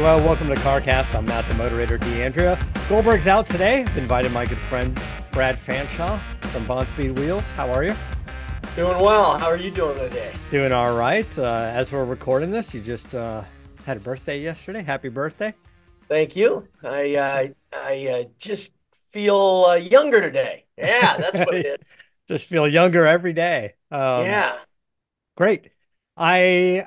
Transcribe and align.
Hello, 0.00 0.16
welcome 0.24 0.48
to 0.48 0.54
CarCast. 0.54 1.14
I'm 1.14 1.26
Matt, 1.26 1.48
the 1.48 1.54
Motorator, 1.54 1.98
D'Andria. 1.98 2.56
Goldberg's 2.88 3.26
out 3.26 3.46
today. 3.46 3.80
I've 3.80 3.98
invited 3.98 4.32
my 4.32 4.46
good 4.46 4.60
friend 4.60 4.96
Brad 5.32 5.56
Fanshaw 5.56 6.20
from 6.46 6.64
Bonspeed 6.66 7.18
Wheels. 7.18 7.50
How 7.50 7.68
are 7.70 7.82
you? 7.82 7.94
Doing 8.76 9.02
well. 9.02 9.36
How 9.38 9.46
are 9.46 9.56
you 9.56 9.70
doing 9.70 9.98
today? 9.98 10.34
Doing 10.50 10.72
all 10.72 10.94
right. 10.96 11.38
Uh, 11.38 11.70
as 11.74 11.90
we're 11.92 12.04
recording 12.04 12.50
this, 12.52 12.72
you 12.72 12.80
just 12.80 13.14
uh, 13.14 13.42
had 13.84 13.96
a 13.96 14.00
birthday 14.00 14.40
yesterday. 14.40 14.82
Happy 14.82 15.08
birthday! 15.08 15.52
Thank 16.08 16.36
you. 16.36 16.68
I 16.84 17.16
uh, 17.16 17.48
I 17.72 18.06
uh, 18.06 18.24
just 18.38 18.74
feel 19.10 19.66
uh, 19.68 19.74
younger 19.74 20.20
today. 20.20 20.66
Yeah, 20.76 21.16
that's 21.16 21.38
what 21.38 21.54
it 21.54 21.66
is. 21.80 21.90
just 22.28 22.48
feel 22.48 22.68
younger 22.68 23.04
every 23.04 23.32
day. 23.32 23.74
Um, 23.90 24.24
yeah. 24.24 24.58
Great. 25.36 25.70
I 26.16 26.86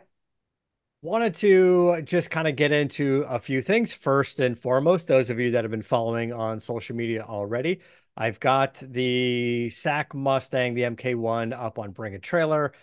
wanted 1.01 1.33
to 1.35 2.01
just 2.03 2.29
kind 2.31 2.47
of 2.47 2.55
get 2.55 2.71
into 2.71 3.25
a 3.27 3.39
few 3.39 3.61
things. 3.61 3.93
First 3.93 4.39
and 4.39 4.57
foremost, 4.57 5.07
those 5.07 5.29
of 5.29 5.39
you 5.39 5.51
that 5.51 5.63
have 5.63 5.71
been 5.71 5.81
following 5.81 6.31
on 6.31 6.59
social 6.59 6.95
media 6.95 7.23
already, 7.23 7.81
I've 8.15 8.39
got 8.39 8.75
the 8.75 9.67
SAAC 9.71 10.13
Mustang, 10.13 10.73
the 10.73 10.83
MK1 10.83 11.53
up 11.53 11.79
on 11.79 11.91
Bring 11.91 12.13
a 12.13 12.19
Trailer. 12.19 12.73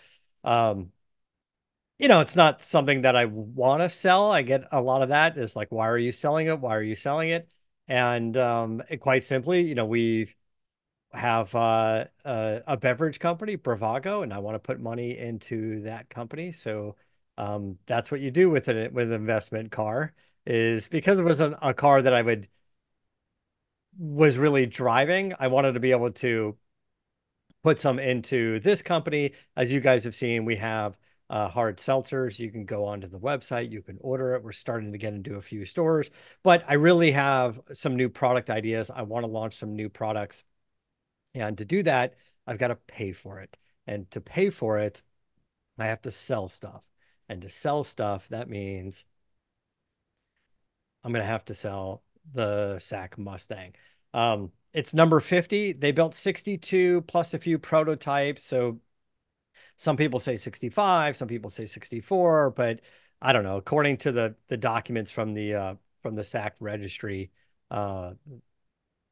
Um, 0.43 0.91
you 1.99 2.07
know, 2.07 2.21
it's 2.21 2.35
not 2.35 2.61
something 2.61 3.01
that 3.01 3.15
I 3.15 3.25
want 3.25 3.81
to 3.81 3.89
sell. 3.89 4.31
I 4.31 4.41
get 4.41 4.63
a 4.71 4.81
lot 4.81 5.01
of 5.01 5.09
that. 5.09 5.37
Is 5.37 5.55
like, 5.55 5.71
why 5.71 5.87
are 5.89 5.97
you 5.97 6.11
selling 6.11 6.47
it? 6.47 6.59
Why 6.59 6.75
are 6.75 6.83
you 6.83 6.95
selling 6.95 7.29
it? 7.29 7.49
And 7.87 8.37
um, 8.37 8.81
it, 8.89 8.97
quite 8.97 9.23
simply, 9.23 9.61
you 9.61 9.75
know, 9.75 9.85
we 9.85 10.33
have 11.11 11.53
uh, 11.55 12.05
a, 12.23 12.61
a, 12.67 12.77
beverage 12.77 13.19
company, 13.19 13.57
Bravago, 13.57 14.23
and 14.23 14.33
I 14.33 14.39
want 14.39 14.55
to 14.55 14.59
put 14.59 14.79
money 14.79 15.17
into 15.17 15.81
that 15.81 16.09
company. 16.09 16.51
So 16.51 16.95
um, 17.37 17.77
that's 17.87 18.11
what 18.11 18.21
you 18.21 18.31
do 18.31 18.49
with 18.49 18.69
it 18.69 18.93
with 18.93 19.07
an 19.11 19.19
investment 19.19 19.71
car. 19.71 20.13
Is 20.45 20.87
because 20.87 21.19
it 21.19 21.23
was 21.23 21.41
an, 21.41 21.55
a 21.61 21.73
car 21.73 22.01
that 22.01 22.13
I 22.13 22.21
would 22.21 22.47
was 23.97 24.37
really 24.37 24.65
driving. 24.65 25.33
I 25.39 25.47
wanted 25.47 25.73
to 25.73 25.79
be 25.79 25.91
able 25.91 26.11
to 26.11 26.57
put 27.63 27.79
some 27.79 27.99
into 27.99 28.59
this 28.59 28.81
company. 28.81 29.33
As 29.55 29.71
you 29.71 29.79
guys 29.79 30.03
have 30.03 30.15
seen, 30.15 30.45
we 30.45 30.55
have 30.57 30.97
uh, 31.29 31.47
hard 31.47 31.77
seltzers. 31.77 32.39
You 32.39 32.51
can 32.51 32.65
go 32.65 32.85
onto 32.85 33.07
the 33.07 33.19
website, 33.19 33.71
you 33.71 33.81
can 33.81 33.97
order 34.01 34.33
it. 34.33 34.43
We're 34.43 34.51
starting 34.51 34.91
to 34.91 34.97
get 34.97 35.13
into 35.13 35.35
a 35.35 35.41
few 35.41 35.65
stores, 35.65 36.09
but 36.43 36.63
I 36.67 36.73
really 36.73 37.11
have 37.11 37.59
some 37.73 37.95
new 37.95 38.09
product 38.09 38.49
ideas. 38.49 38.89
I 38.89 39.03
want 39.03 39.23
to 39.23 39.31
launch 39.31 39.55
some 39.55 39.75
new 39.75 39.89
products. 39.89 40.43
And 41.35 41.57
to 41.59 41.65
do 41.65 41.83
that, 41.83 42.15
I've 42.47 42.57
got 42.57 42.69
to 42.69 42.75
pay 42.75 43.11
for 43.11 43.39
it. 43.39 43.57
And 43.85 44.09
to 44.11 44.21
pay 44.21 44.49
for 44.49 44.79
it, 44.79 45.03
I 45.77 45.87
have 45.87 46.01
to 46.03 46.11
sell 46.11 46.47
stuff. 46.47 46.89
And 47.27 47.41
to 47.41 47.49
sell 47.49 47.83
stuff, 47.83 48.27
that 48.29 48.49
means 48.49 49.05
I'm 51.03 51.11
going 51.11 51.23
to 51.23 51.31
have 51.31 51.45
to 51.45 51.53
sell 51.53 52.01
the 52.33 52.75
SAAC 52.79 53.17
Mustang. 53.17 53.73
Um, 54.13 54.51
it's 54.73 54.93
number 54.93 55.19
50. 55.19 55.73
They 55.73 55.91
built 55.91 56.13
62 56.15 57.01
plus 57.01 57.33
a 57.33 57.39
few 57.39 57.57
prototypes. 57.57 58.43
So 58.43 58.79
some 59.77 59.97
people 59.97 60.19
say 60.19 60.37
65, 60.37 61.15
some 61.15 61.27
people 61.27 61.49
say 61.49 61.65
64, 61.65 62.51
but 62.51 62.81
I 63.21 63.33
don't 63.33 63.43
know. 63.43 63.57
According 63.57 63.97
to 63.99 64.11
the 64.11 64.35
the 64.47 64.57
documents 64.57 65.11
from 65.11 65.33
the 65.33 65.53
uh, 65.53 65.75
from 66.01 66.15
the 66.15 66.21
SAAC 66.21 66.51
registry, 66.59 67.31
uh, 67.71 68.11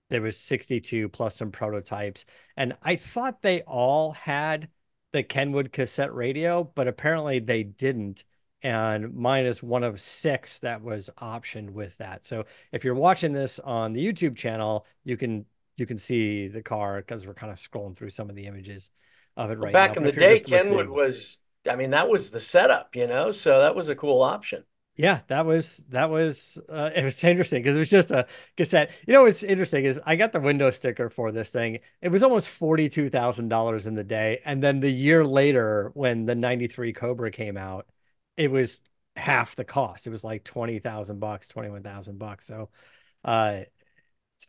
there 0.10 0.22
was 0.22 0.38
62 0.38 1.10
plus 1.10 1.38
some 1.38 1.52
prototypes, 1.52 2.26
and 2.56 2.76
I 2.82 2.96
thought 2.98 3.42
they 3.42 3.62
all 3.62 4.12
had 4.12 4.70
the 5.14 5.24
Kenwood 5.24 5.72
cassette 5.72 6.14
radio, 6.14 6.64
but 6.64 6.88
apparently 6.88 7.40
they 7.40 7.64
didn't 7.64 8.24
and 8.64 9.14
one 9.16 9.84
of 9.84 10.00
six 10.00 10.60
that 10.60 10.82
was 10.82 11.10
optioned 11.22 11.72
with 11.72 11.98
that. 11.98 12.26
So 12.26 12.46
if 12.72 12.84
you're 12.84 12.96
watching 12.96 13.34
this 13.34 13.60
on 13.60 13.94
the 13.94 14.06
YouTube 14.06 14.36
channel, 14.36 14.86
you 15.04 15.18
can 15.18 15.46
you 15.78 15.86
can 15.86 15.98
see 15.98 16.48
the 16.48 16.64
car 16.64 16.98
because 16.98 17.26
we're 17.26 17.34
kind 17.34 17.52
of 17.52 17.60
scrolling 17.60 17.96
through 17.96 18.10
some 18.10 18.30
of 18.30 18.36
the 18.36 18.48
images 18.48 18.90
of 19.36 19.52
it 19.52 19.60
right 19.60 19.74
back 19.74 19.96
now. 19.96 20.02
in 20.02 20.04
the 20.04 20.12
day, 20.12 20.40
Kenwood 20.40 20.90
was 20.90 21.40
I 21.70 21.76
mean 21.76 21.92
that 21.92 22.10
was 22.10 22.32
the 22.32 22.40
setup, 22.40 22.96
you 22.96 23.08
know, 23.08 23.32
so 23.32 23.60
that 23.60 23.76
was 23.76 23.90
a 23.90 23.96
cool 23.96 24.22
option. 24.22 24.64
Yeah, 24.96 25.20
that 25.28 25.46
was 25.46 25.86
that 25.90 26.10
was 26.10 26.60
uh, 26.68 26.90
it 26.96 27.04
was 27.04 27.24
interesting 27.24 27.62
because 27.62 27.76
it 27.76 27.80
was 27.80 27.90
just 27.92 28.10
a 28.10 28.26
cassette. 28.58 28.92
You 29.06 29.14
know 29.14 29.24
what's 29.24 29.44
interesting 29.44 29.86
is 29.86 30.00
I 30.06 30.16
got 30.16 30.32
the 30.32 30.40
window 30.40 30.72
sticker 30.72 31.10
for 31.10 31.32
this 31.32 31.52
thing. 31.52 31.80
It 32.02 32.10
was 32.10 32.24
almost 32.24 32.50
forty 32.50 32.90
two 32.90 33.08
thousand 33.10 33.50
dollars 33.50 33.86
in 33.86 33.94
the 33.94 34.04
day, 34.04 34.42
and 34.44 34.64
then 34.64 34.80
the 34.80 34.92
year 34.92 35.24
later 35.24 35.92
when 35.94 36.26
the 36.26 36.36
ninety 36.36 36.66
three 36.66 36.94
Cobra 36.94 37.30
came 37.30 37.58
out, 37.58 37.86
it 38.38 38.52
was 38.52 38.82
half 39.16 39.56
the 39.56 39.66
cost. 39.66 40.08
It 40.08 40.12
was 40.12 40.24
like 40.24 40.44
20,000 40.44 41.20
bucks, 41.20 41.50
21,000 41.50 42.20
bucks. 42.20 42.46
So, 42.46 42.70
uh, 43.26 43.62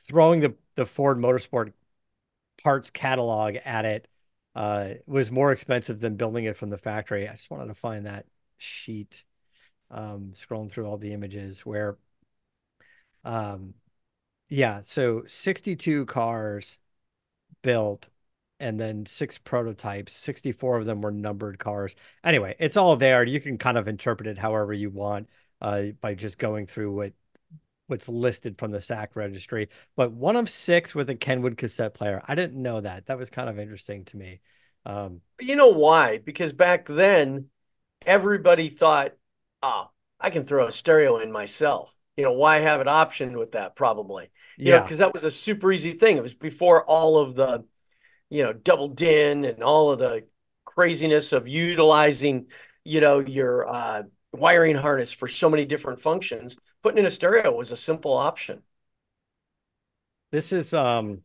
throwing 0.07 0.41
the, 0.41 0.55
the 0.77 0.87
Ford 0.87 1.19
Motorsport 1.19 1.73
parts 2.63 2.91
catalog 2.91 3.57
at 3.65 3.85
it, 3.85 4.09
uh, 4.55 4.95
was 5.07 5.31
more 5.31 5.53
expensive 5.53 6.01
than 6.01 6.17
building 6.17 6.45
it 6.45 6.57
from 6.57 6.71
the 6.71 6.79
factory. 6.79 7.29
I 7.29 7.33
just 7.33 7.51
wanted 7.51 7.69
to 7.69 7.75
find 7.75 8.07
that 8.07 8.27
sheet, 8.59 9.25
um, 9.91 10.33
scrolling 10.35 10.71
through 10.71 10.87
all 10.87 10.99
the 10.99 11.13
images 11.13 11.65
where, 11.65 11.97
um, 13.25 13.75
yeah, 14.49 14.81
so 14.81 15.23
62 15.27 16.07
cars 16.07 16.79
built 17.63 18.09
and 18.61 18.79
then 18.79 19.07
six 19.07 19.39
prototypes. 19.39 20.15
64 20.15 20.79
of 20.79 20.87
them 20.87 21.01
were 21.01 21.11
numbered 21.11 21.59
cars. 21.59 21.95
Anyway, 22.25 22.57
it's 22.59 22.77
all 22.77 22.97
there. 22.97 23.25
You 23.25 23.41
can 23.41 23.59
kind 23.59 23.79
of 23.79 23.89
interpret 23.89 24.27
it 24.27 24.39
however 24.39 24.73
you 24.73 24.91
want 24.91 25.29
uh, 25.61 25.83
by 26.01 26.15
just 26.15 26.39
going 26.39 26.67
through 26.67 26.93
what 26.93 27.13
what's 27.87 28.09
listed 28.09 28.59
from 28.59 28.71
the 28.71 28.79
SAAC 28.79 29.09
registry. 29.15 29.69
But 29.97 30.13
one 30.13 30.37
of 30.37 30.51
six 30.51 30.95
with 30.95 31.09
a 31.09 31.15
Kenwood 31.15 31.57
cassette 31.57 31.95
player. 31.95 32.23
I 32.29 32.35
didn't 32.35 32.61
know 32.61 32.83
that. 32.83 33.07
That 33.07 33.17
was 33.17 33.31
kind 33.31 33.49
of 33.49 33.59
interesting 33.59 34.05
to 34.07 34.17
me. 34.17 34.41
Um, 34.85 35.23
you 35.41 35.57
know 35.57 35.69
why? 35.69 36.19
Because 36.19 36.53
back 36.53 36.87
then, 36.87 37.47
everybody 38.05 38.69
thought, 38.69 39.15
oh, 39.63 39.91
I 40.21 40.31
can 40.31 40.45
throw 40.45 40.67
a 40.67 40.73
stereo 40.73 41.19
in 41.19 41.33
myself. 41.33 41.97
You 42.17 42.25
know, 42.25 42.33
why 42.33 42.59
have 42.59 42.81
it 42.81 42.89
optioned 42.89 43.39
with 43.39 43.53
that? 43.53 43.75
Probably. 43.75 44.31
You 44.57 44.73
yeah. 44.73 44.83
because 44.83 44.99
that 44.99 45.15
was 45.15 45.25
a 45.25 45.31
super 45.31 45.73
easy 45.73 45.93
thing. 45.93 46.17
It 46.17 46.23
was 46.23 46.35
before 46.35 46.85
all 46.85 47.19
of 47.19 47.37
the 47.37 47.65
you 48.31 48.43
know, 48.43 48.53
double 48.53 48.89
din 48.89 49.45
and 49.45 49.63
all 49.63 49.91
of 49.91 49.99
the 49.99 50.25
craziness 50.65 51.33
of 51.33 51.49
utilizing, 51.49 52.47
you 52.85 53.01
know, 53.01 53.21
your 53.21 53.67
uh, 53.69 54.03
wiring 54.33 54.77
harness 54.77 55.13
for 55.13 55.29
so 55.29 55.49
many 55.49 55.65
different 55.65 56.01
functions. 56.01 56.57
Putting 56.83 56.99
in 56.99 57.07
a 57.07 57.11
stereo 57.11 57.57
was 57.57 57.71
a 57.71 57.77
simple 57.77 58.13
option. 58.13 58.63
This 60.31 60.53
is 60.53 60.75
um 60.75 61.23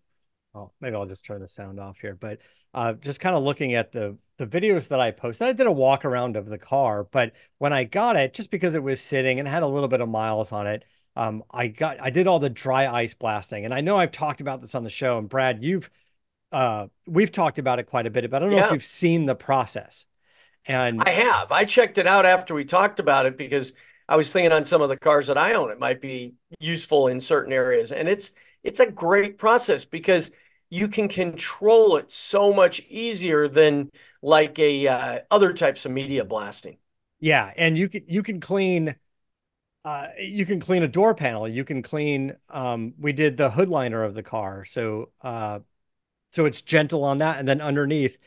oh 0.56 0.72
maybe 0.80 0.96
I'll 0.96 1.06
just 1.06 1.26
turn 1.26 1.42
the 1.42 1.48
sound 1.48 1.80
off 1.80 1.98
here, 2.00 2.16
but 2.20 2.40
uh 2.74 2.94
just 2.94 3.20
kind 3.20 3.36
of 3.36 3.44
looking 3.44 3.76
at 3.76 3.92
the 3.92 4.18
the 4.38 4.48
videos 4.48 4.90
that 4.90 5.00
I 5.00 5.12
posted. 5.12 5.48
I 5.48 5.54
did 5.54 5.68
a 5.68 5.72
walk 5.72 6.06
around 6.06 6.38
of 6.38 6.48
the 6.48 6.58
car, 6.58 7.04
but 7.04 7.34
when 7.58 7.74
I 7.74 7.84
got 7.84 8.16
it, 8.16 8.34
just 8.34 8.50
because 8.50 8.76
it 8.76 8.84
was 8.84 9.00
sitting 9.02 9.40
and 9.40 9.48
had 9.48 9.64
a 9.64 9.68
little 9.68 9.90
bit 9.90 10.02
of 10.02 10.10
miles 10.10 10.52
on 10.52 10.68
it, 10.68 10.86
um, 11.16 11.44
I 11.52 11.68
got 11.68 12.02
I 12.02 12.10
did 12.10 12.28
all 12.28 12.40
the 12.40 12.50
dry 12.50 12.88
ice 12.88 13.14
blasting. 13.14 13.66
And 13.66 13.74
I 13.74 13.82
know 13.82 13.98
I've 13.98 14.12
talked 14.12 14.42
about 14.42 14.62
this 14.62 14.76
on 14.76 14.84
the 14.84 14.90
show, 14.90 15.18
and 15.18 15.30
Brad, 15.30 15.64
you've 15.64 15.90
uh, 16.54 16.88
we've 17.08 17.32
talked 17.32 17.58
about 17.58 17.80
it 17.80 17.88
quite 17.88 18.06
a 18.06 18.12
bit, 18.12 18.30
but 18.30 18.38
I 18.38 18.40
don't 18.40 18.52
know 18.52 18.58
yeah. 18.58 18.68
if 18.68 18.72
you've 18.72 18.84
seen 18.84 19.26
the 19.26 19.36
process. 19.36 20.06
And 20.66 21.02
I 21.02 21.10
have. 21.10 21.52
I 21.52 21.66
checked 21.66 21.98
it 21.98 22.08
out 22.08 22.26
after 22.26 22.54
we 22.54 22.64
talked 22.64 23.00
about 23.00 23.26
it 23.26 23.36
because 23.36 23.74
I 24.08 24.16
was 24.16 24.32
thinking 24.32 24.52
on 24.52 24.64
some 24.64 24.82
of 24.82 24.90
the 24.90 24.98
cars 24.98 25.28
that 25.28 25.38
I 25.38 25.54
own, 25.54 25.72
it 25.72 25.80
might 25.80 26.00
be 26.00 26.36
useful 26.60 27.08
in 27.08 27.20
certain 27.20 27.52
areas. 27.52 27.92
And 27.92 28.08
it's 28.08 28.32
it's 28.64 28.80
a 28.80 28.90
great 28.90 29.38
process 29.38 29.84
because 29.84 30.32
you 30.70 30.88
can 30.88 31.08
control 31.10 31.98
it 31.98 32.12
so 32.12 32.54
much 32.54 32.82
easier 32.88 33.48
than 33.48 33.90
like 34.22 34.58
a 34.60 34.88
uh, 34.88 35.20
other 35.32 35.54
types 35.54 35.86
of 35.86 35.92
media 35.92 36.24
blasting. 36.24 36.78
Yeah, 37.20 37.52
and 37.58 37.78
you 37.78 37.90
can 37.90 38.04
you 38.08 38.24
can 38.24 38.40
clean 38.40 38.96
uh, 39.86 40.08
you 40.18 40.46
can 40.46 40.60
clean 40.60 40.84
a 40.84 40.88
door 40.88 41.14
panel. 41.14 41.48
You 41.48 41.66
can 41.66 41.82
clean. 41.82 42.36
Um, 42.50 42.94
we 42.98 43.12
did 43.12 43.36
the 43.36 43.50
hood 43.50 43.68
liner 43.68 44.04
of 44.04 44.14
the 44.14 44.24
car, 44.24 44.64
so 44.64 45.10
uh, 45.22 45.60
so 46.34 46.46
it's 46.46 46.64
gentle 46.64 47.04
on 47.04 47.20
that, 47.20 47.38
and 47.38 47.48
then 47.48 47.62
underneath, 47.62 48.18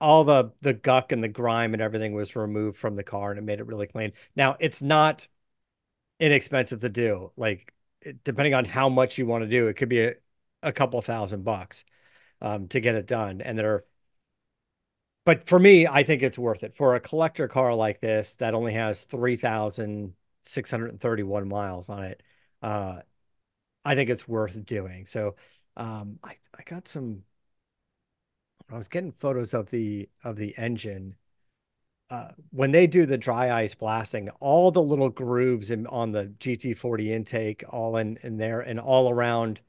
all 0.00 0.24
the 0.24 0.52
the 0.60 0.72
guck 0.72 1.10
and 1.10 1.22
the 1.22 1.28
grime 1.28 1.74
and 1.74 1.82
everything 1.82 2.12
was 2.12 2.36
removed 2.36 2.78
from 2.78 2.94
the 2.94 3.02
car, 3.02 3.30
and 3.30 3.38
it 3.38 3.42
made 3.42 3.58
it 3.58 3.66
really 3.66 3.88
clean. 3.88 4.12
Now 4.36 4.56
it's 4.60 4.82
not 4.82 5.26
inexpensive 6.20 6.80
to 6.80 6.88
do. 6.88 7.32
Like 7.36 7.72
depending 8.24 8.54
on 8.54 8.66
how 8.66 8.88
much 8.88 9.18
you 9.18 9.26
want 9.26 9.42
to 9.42 9.50
do, 9.50 9.66
it 9.66 9.74
could 9.74 9.88
be 9.88 10.04
a, 10.04 10.14
a 10.62 10.72
couple 10.72 11.02
thousand 11.02 11.44
bucks 11.44 11.84
um, 12.40 12.68
to 12.68 12.80
get 12.80 12.94
it 12.94 13.06
done, 13.06 13.40
and 13.40 13.58
there. 13.58 13.84
But 15.24 15.48
for 15.48 15.58
me, 15.58 15.88
I 15.88 16.04
think 16.04 16.22
it's 16.22 16.38
worth 16.38 16.62
it 16.62 16.76
for 16.76 16.94
a 16.94 17.00
collector 17.00 17.48
car 17.48 17.74
like 17.74 18.00
this 18.00 18.36
that 18.36 18.54
only 18.54 18.74
has 18.74 19.02
3631 19.02 21.48
miles 21.48 21.88
on 21.88 22.04
it. 22.04 22.22
Uh, 22.62 23.00
I 23.84 23.96
think 23.96 24.10
it's 24.10 24.28
worth 24.28 24.64
doing. 24.64 25.06
So 25.06 25.34
um, 25.76 26.18
I, 26.22 26.36
I 26.56 26.62
got 26.64 26.86
some. 26.88 27.24
I 28.70 28.76
was 28.76 28.88
getting 28.88 29.12
photos 29.12 29.54
of 29.54 29.70
the 29.70 30.08
of 30.24 30.36
the 30.36 30.56
engine. 30.58 31.16
Uh, 32.08 32.30
when 32.50 32.70
they 32.70 32.86
do 32.86 33.04
the 33.04 33.18
dry 33.18 33.50
ice 33.50 33.74
blasting, 33.74 34.28
all 34.40 34.70
the 34.70 34.82
little 34.82 35.08
grooves 35.08 35.72
in, 35.72 35.88
on 35.88 36.12
the 36.12 36.26
GT40 36.38 37.08
intake, 37.08 37.64
all 37.68 37.96
in 37.96 38.18
in 38.22 38.36
there, 38.36 38.60
and 38.60 38.78
all 38.78 39.10
around, 39.10 39.60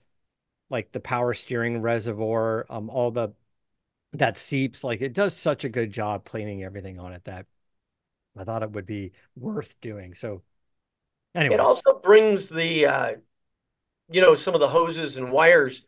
like 0.69 0.91
the 0.91 0.99
power 0.99 1.33
steering 1.33 1.81
reservoir, 1.81 2.65
um, 2.69 2.89
all 2.89 3.11
the 3.11 3.33
that 4.13 4.37
seeps, 4.37 4.83
like 4.83 5.01
it 5.01 5.13
does 5.13 5.35
such 5.35 5.63
a 5.63 5.69
good 5.69 5.91
job 5.91 6.25
cleaning 6.25 6.63
everything 6.63 6.99
on 6.99 7.13
it 7.13 7.23
that 7.25 7.45
I 8.37 8.43
thought 8.43 8.63
it 8.63 8.71
would 8.71 8.85
be 8.85 9.11
worth 9.35 9.79
doing. 9.81 10.13
So 10.13 10.43
Anyway. 11.37 11.55
It 11.55 11.61
also 11.61 11.99
brings 12.01 12.49
the, 12.49 12.87
uh, 12.87 13.15
you 14.09 14.21
know, 14.21 14.33
some 14.33 14.55
of 14.55 14.59
the 14.59 14.69
hoses 14.69 15.17
and 15.17 15.31
wires 15.31 15.83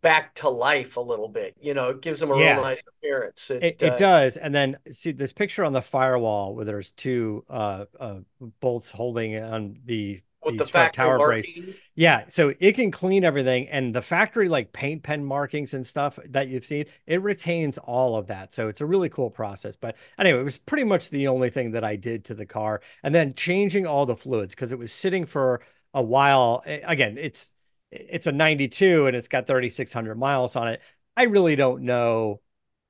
back 0.00 0.34
to 0.36 0.48
life 0.48 0.96
a 0.96 1.00
little 1.00 1.28
bit. 1.28 1.56
You 1.60 1.74
know, 1.74 1.90
it 1.90 2.02
gives 2.02 2.20
them 2.20 2.30
a 2.30 2.38
yeah. 2.38 2.54
real 2.54 2.62
nice 2.62 2.82
appearance. 2.86 3.50
It, 3.50 3.62
it, 3.62 3.82
it 3.82 3.92
uh, 3.92 3.96
does. 3.96 4.36
And 4.36 4.54
then 4.54 4.76
see 4.90 5.12
this 5.12 5.32
picture 5.32 5.64
on 5.64 5.72
the 5.72 5.82
firewall 5.82 6.54
where 6.54 6.64
there's 6.64 6.92
two 6.92 7.44
uh, 7.48 7.86
uh, 7.98 8.16
bolts 8.60 8.92
holding 8.92 9.36
on 9.36 9.78
the 9.84 10.22
with 10.44 10.58
the, 10.58 10.64
the 10.64 10.70
factory 10.70 11.04
tower 11.04 11.18
brace. 11.18 11.52
Yeah, 11.94 12.24
so 12.26 12.52
it 12.58 12.72
can 12.72 12.90
clean 12.90 13.24
everything, 13.24 13.68
and 13.68 13.94
the 13.94 14.02
factory 14.02 14.48
like 14.48 14.72
paint 14.72 15.02
pen 15.02 15.24
markings 15.24 15.72
and 15.72 15.86
stuff 15.86 16.18
that 16.28 16.48
you've 16.48 16.64
seen, 16.64 16.86
it 17.06 17.22
retains 17.22 17.78
all 17.78 18.16
of 18.16 18.26
that. 18.26 18.52
So 18.52 18.68
it's 18.68 18.80
a 18.80 18.86
really 18.86 19.08
cool 19.08 19.30
process. 19.30 19.76
But 19.76 19.96
anyway, 20.18 20.40
it 20.40 20.44
was 20.44 20.58
pretty 20.58 20.84
much 20.84 21.10
the 21.10 21.28
only 21.28 21.50
thing 21.50 21.72
that 21.72 21.84
I 21.84 21.96
did 21.96 22.24
to 22.26 22.34
the 22.34 22.46
car, 22.46 22.80
and 23.02 23.14
then 23.14 23.34
changing 23.34 23.86
all 23.86 24.06
the 24.06 24.16
fluids 24.16 24.54
because 24.54 24.72
it 24.72 24.78
was 24.78 24.92
sitting 24.92 25.26
for 25.26 25.60
a 25.94 26.02
while. 26.02 26.64
Again, 26.66 27.18
it's 27.18 27.52
it's 27.92 28.26
a 28.26 28.32
92 28.32 29.06
and 29.06 29.16
it's 29.16 29.28
got 29.28 29.46
3600 29.46 30.16
miles 30.18 30.56
on 30.56 30.68
it. 30.68 30.80
I 31.16 31.24
really 31.24 31.56
don't 31.56 31.82
know 31.82 32.40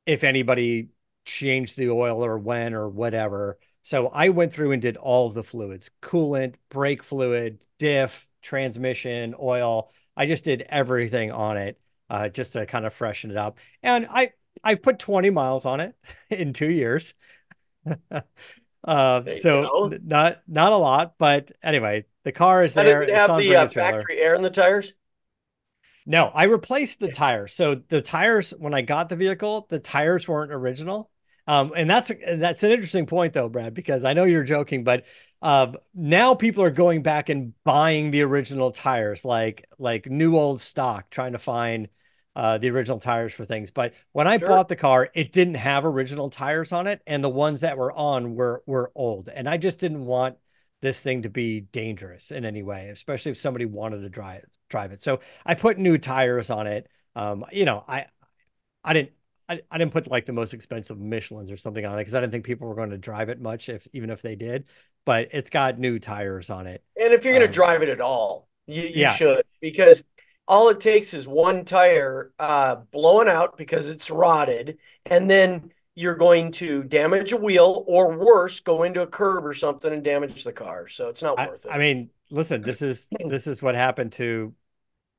if 0.07 0.25
anybody 0.25 0.89
changed 1.25 1.77
the 1.77 1.91
oil 1.91 2.25
or 2.25 2.39
when 2.39 2.75
or 2.75 2.89
whatever. 2.89 3.59
So 3.83 4.09
I 4.09 4.29
went 4.29 4.53
through 4.53 4.73
and 4.73 4.81
did 4.83 4.97
all 4.97 5.31
the 5.31 5.43
fluids 5.43 5.91
coolant, 6.01 6.55
brake 6.71 7.03
fluid, 7.03 7.65
diff, 7.79 8.29
transmission, 8.43 9.35
oil. 9.41 9.91
I 10.17 10.27
just 10.27 10.45
did 10.45 10.63
everything 10.63 11.33
on 11.33 11.57
it 11.57 11.81
uh, 12.09 12.29
just 12.29 12.53
to 12.53 12.67
kind 12.67 12.87
of 12.87 12.95
freshen 12.95 13.31
it 13.31 13.37
up. 13.37 13.59
And 13.83 14.07
I, 14.09 14.33
I 14.63 14.77
put 14.77 14.99
20 14.99 15.31
miles 15.31 15.67
on 15.67 15.81
it 15.81 15.97
in 16.31 16.53
two 16.53 16.71
years. 16.71 17.15
uh, 18.85 19.23
so 19.41 19.93
not 20.03 20.41
not 20.49 20.73
a 20.73 20.77
lot, 20.77 21.15
but 21.19 21.53
anyway, 21.63 22.05
the 22.25 22.33
car 22.33 22.65
is 22.65 22.75
there. 22.75 22.85
Does 22.85 23.03
it 23.03 23.15
have 23.15 23.39
the 23.39 23.57
uh, 23.57 23.69
factory 23.69 24.19
air 24.19 24.35
in 24.35 24.43
the 24.43 24.51
tires? 24.51 24.93
No, 26.05 26.27
I 26.27 26.45
replaced 26.45 26.99
the 26.99 27.13
tires. 27.13 27.55
So 27.55 27.77
the 27.77 28.03
tires 28.03 28.53
when 28.59 28.75
I 28.75 28.83
got 28.83 29.09
the 29.09 29.17
vehicle, 29.17 29.67
the 29.69 29.79
tires 29.79 30.27
weren't 30.27 30.53
original. 30.53 31.11
Um, 31.47 31.73
and 31.77 31.89
that's 31.91 32.13
that's 32.37 32.63
an 32.63 32.71
interesting 32.71 33.07
point 33.07 33.35
though, 33.35 33.49
Brad, 33.49 33.75
because 33.75 34.05
I 34.05 34.13
know 34.13 34.25
you're 34.25 34.45
joking, 34.45 34.85
but 34.85 35.05
uh, 35.41 35.73
now 35.95 36.35
people 36.35 36.63
are 36.63 36.71
going 36.71 37.03
back 37.03 37.29
and 37.29 37.53
buying 37.65 38.11
the 38.11 38.23
original 38.23 38.71
tires, 38.71 39.25
like 39.25 39.67
like 39.79 40.07
new 40.07 40.37
old 40.37 40.61
stock, 40.61 41.11
trying 41.11 41.33
to 41.33 41.39
find 41.39 41.89
uh, 42.35 42.59
the 42.59 42.71
original 42.71 42.99
tires 42.99 43.33
for 43.33 43.45
things. 43.45 43.71
But 43.71 43.95
when 44.13 44.27
I 44.27 44.39
sure. 44.39 44.49
bought 44.49 44.69
the 44.69 44.77
car, 44.77 45.11
it 45.15 45.33
didn't 45.33 45.55
have 45.55 45.85
original 45.85 46.31
tires 46.31 46.73
on 46.73 46.87
it, 46.87 47.03
and 47.07 47.23
the 47.23 47.29
ones 47.29 47.61
that 47.61 47.77
were 47.77 47.93
on 47.93 48.35
were 48.35 48.63
were 48.67 48.91
old, 48.95 49.29
and 49.29 49.49
I 49.49 49.57
just 49.57 49.79
didn't 49.79 50.05
want 50.05 50.37
this 50.81 51.01
thing 51.01 51.23
to 51.23 51.31
be 51.31 51.61
dangerous 51.61 52.31
in 52.31 52.45
any 52.45 52.63
way, 52.63 52.89
especially 52.89 53.31
if 53.31 53.39
somebody 53.39 53.65
wanted 53.65 54.01
to 54.01 54.09
drive 54.09 54.45
drive 54.69 54.93
it. 54.93 55.03
So 55.03 55.21
I 55.47 55.55
put 55.55 55.79
new 55.79 55.99
tires 55.99 56.51
on 56.51 56.67
it. 56.67 56.89
Um, 57.15 57.45
you 57.53 57.65
know, 57.65 57.85
I 57.87 58.07
I 58.85 58.93
didn't 58.93 59.13
I, 59.49 59.61
I 59.71 59.79
didn't 59.79 59.93
put 59.93 60.11
like 60.11 60.27
the 60.27 60.33
most 60.33 60.55
expensive 60.55 60.99
Michelin's 60.99 61.51
or 61.51 61.57
something 61.57 61.85
on 61.85 61.95
it 61.95 61.99
because 61.99 62.15
I 62.15 62.21
didn't 62.21 62.33
think 62.33 62.45
people 62.45 62.69
were 62.69 62.75
going 62.75 62.91
to 62.91 62.99
drive 62.99 63.29
it 63.29 63.41
much, 63.41 63.69
if 63.69 63.87
even 63.93 64.11
if 64.11 64.23
they 64.23 64.35
did. 64.35 64.65
But 65.05 65.29
it's 65.33 65.51
got 65.51 65.79
new 65.79 65.99
tires 65.99 66.49
on 66.49 66.67
it. 66.67 66.83
And 67.01 67.13
if 67.13 67.25
you're 67.25 67.35
going 67.35 67.43
to 67.43 67.49
um, 67.49 67.53
drive 67.53 67.83
it 67.83 67.89
at 67.89 68.01
all, 68.01 68.49
you, 68.67 68.83
you 68.83 68.91
yeah. 68.95 69.13
should 69.13 69.43
because 69.61 70.05
all 70.53 70.69
it 70.69 70.81
takes 70.81 71.15
is 71.15 71.27
one 71.27 71.65
tire 71.65 72.31
uh, 72.39 72.77
blowing 72.91 73.27
out 73.27 73.57
because 73.57 73.89
it's 73.89 74.11
rotted, 74.11 74.77
and 75.07 75.31
then 75.31 75.73
you're 75.95 76.15
going 76.15 76.53
to 76.53 76.85
damage 76.85 77.33
a 77.33 77.39
wheel 77.39 77.85
or 77.87 78.15
worse, 78.15 78.61
go 78.61 78.83
into 78.83 79.01
a 79.01 79.07
curb 79.07 79.47
or 79.47 79.55
something 79.55 79.91
and 79.91 80.05
damage 80.05 80.45
the 80.45 80.53
car. 80.53 80.89
So 80.89 81.09
it's 81.09 81.23
not 81.23 81.39
worth 81.39 81.65
it. 81.65 81.71
I 81.73 81.79
mean, 81.79 82.11
listen, 82.31 82.61
this 82.61 82.83
is 82.83 83.09
this 83.29 83.47
is 83.47 83.63
what 83.63 83.75
happened 83.75 84.13
to 84.13 84.55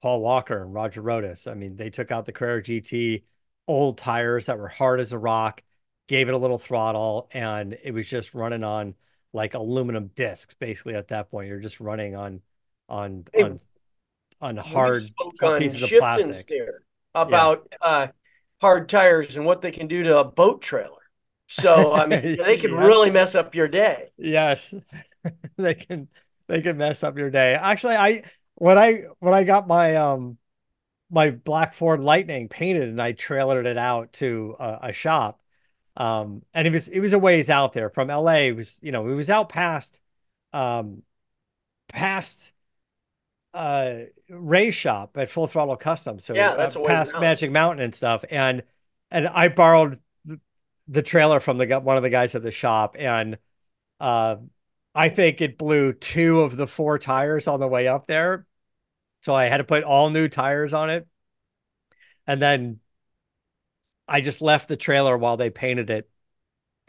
Paul 0.04 0.22
Walker 0.22 0.62
and 0.62 0.72
Roger 0.72 1.02
Rodas. 1.02 1.50
I 1.50 1.56
mean, 1.56 1.78
they 1.78 1.90
took 1.90 2.12
out 2.12 2.28
the 2.28 2.32
Carrera 2.32 2.62
GT 2.62 3.24
old 3.68 3.98
tires 3.98 4.46
that 4.46 4.60
were 4.60 4.68
hard 4.68 5.00
as 5.00 5.14
a 5.14 5.18
rock, 5.18 5.64
gave 6.08 6.28
it 6.28 6.36
a 6.36 6.38
little 6.38 6.60
throttle, 6.60 7.28
and 7.34 7.76
it 7.84 7.92
was 7.92 8.08
just 8.08 8.36
running 8.36 8.64
on 8.64 8.94
like 9.34 9.56
aluminum 9.56 10.12
discs. 10.14 10.54
Basically, 10.54 10.94
at 10.94 11.08
that 11.08 11.32
point, 11.32 11.48
you're 11.48 11.60
just 11.60 11.80
running 11.80 12.16
on 12.16 12.42
on 12.88 13.26
hey, 13.34 13.42
on 13.44 13.58
on 14.44 14.58
hard 14.58 15.04
pieces 15.58 15.84
of 15.84 15.90
plastic. 15.90 16.70
about 17.16 17.68
yeah. 17.72 17.88
uh, 17.88 18.08
hard 18.62 18.90
tires 18.90 19.38
and 19.38 19.46
what 19.46 19.62
they 19.62 19.72
can 19.72 19.88
do 19.88 20.04
to 20.04 20.20
a 20.20 20.24
boat 20.24 20.62
trailer. 20.62 20.90
So 21.48 21.94
I 21.94 22.06
mean, 22.08 22.38
they 22.44 22.58
can 22.58 22.72
yeah. 22.72 22.86
really 22.86 23.10
mess 23.10 23.36
up 23.36 23.56
your 23.56 23.68
day. 23.68 24.12
Yes, 24.18 24.74
they 25.58 25.74
can. 25.74 26.08
They 26.48 26.62
can 26.62 26.78
mess 26.78 27.04
up 27.04 27.18
your 27.18 27.30
day. 27.30 27.54
Actually, 27.54 27.96
I 27.96 28.24
when 28.56 28.78
I 28.78 29.04
when 29.20 29.34
I 29.34 29.44
got 29.44 29.68
my 29.68 29.96
um 29.96 30.38
my 31.10 31.30
black 31.32 31.74
Ford 31.74 32.02
Lightning 32.02 32.50
painted 32.50 32.90
and 32.90 33.02
I 33.02 33.14
trailered 33.14 33.66
it 33.66 33.78
out 33.78 34.14
to 34.14 34.56
a, 34.60 34.80
a 34.84 34.94
shop. 34.94 35.40
Um, 35.96 36.42
and 36.54 36.68
it 36.68 36.74
was 36.74 36.88
it 36.88 37.00
was 37.00 37.14
a 37.14 37.20
ways 37.20 37.50
out 37.50 37.74
there 37.74 37.90
from 37.90 38.08
LA. 38.08 38.48
It 38.48 38.56
was 38.56 38.80
you 38.82 38.92
know 38.92 39.08
it 39.08 39.14
was 39.14 39.30
out 39.30 39.50
past 39.50 40.02
um, 40.52 41.04
past 41.88 42.53
uh 43.54 44.00
Ray's 44.30 44.76
shop 44.76 45.18
at 45.18 45.30
Full 45.30 45.48
Throttle 45.48 45.76
Custom. 45.76 46.20
So 46.20 46.34
yeah, 46.34 46.56
that's 46.56 46.76
uh, 46.76 46.84
past 46.84 47.14
Magic 47.14 47.52
Mountain 47.52 47.84
and 47.84 47.94
stuff. 47.94 48.24
And 48.30 48.64
and 49.12 49.28
I 49.28 49.50
borrowed 49.50 50.00
the, 50.26 50.40
the 50.88 51.02
trailer 51.02 51.40
from 51.40 51.58
the 51.58 51.80
one 51.80 51.98
of 51.98 52.04
the 52.04 52.10
guys 52.10 52.36
at 52.36 52.44
the 52.44 52.52
shop, 52.52 52.96
and 52.98 53.38
uh, 54.00 54.38
I 54.96 55.10
think 55.10 55.42
it 55.42 55.58
blew 55.58 55.94
two 55.94 56.42
of 56.42 56.58
the 56.58 56.68
four 56.68 56.98
tires 57.00 57.48
on 57.48 57.60
the 57.60 57.68
way 57.68 57.88
up 57.88 58.08
there 58.08 58.46
so 59.24 59.34
I 59.34 59.46
had 59.46 59.58
to 59.58 59.64
put 59.64 59.86
all 59.86 60.10
new 60.10 60.28
tires 60.28 60.74
on 60.74 60.90
it. 60.90 61.08
And 62.28 62.42
then 62.42 62.82
I 64.06 64.20
just 64.20 64.42
left 64.42 64.68
the 64.68 64.76
trailer 64.76 65.18
while 65.18 65.38
they 65.38 65.50
painted 65.50 65.90
it 65.90 66.10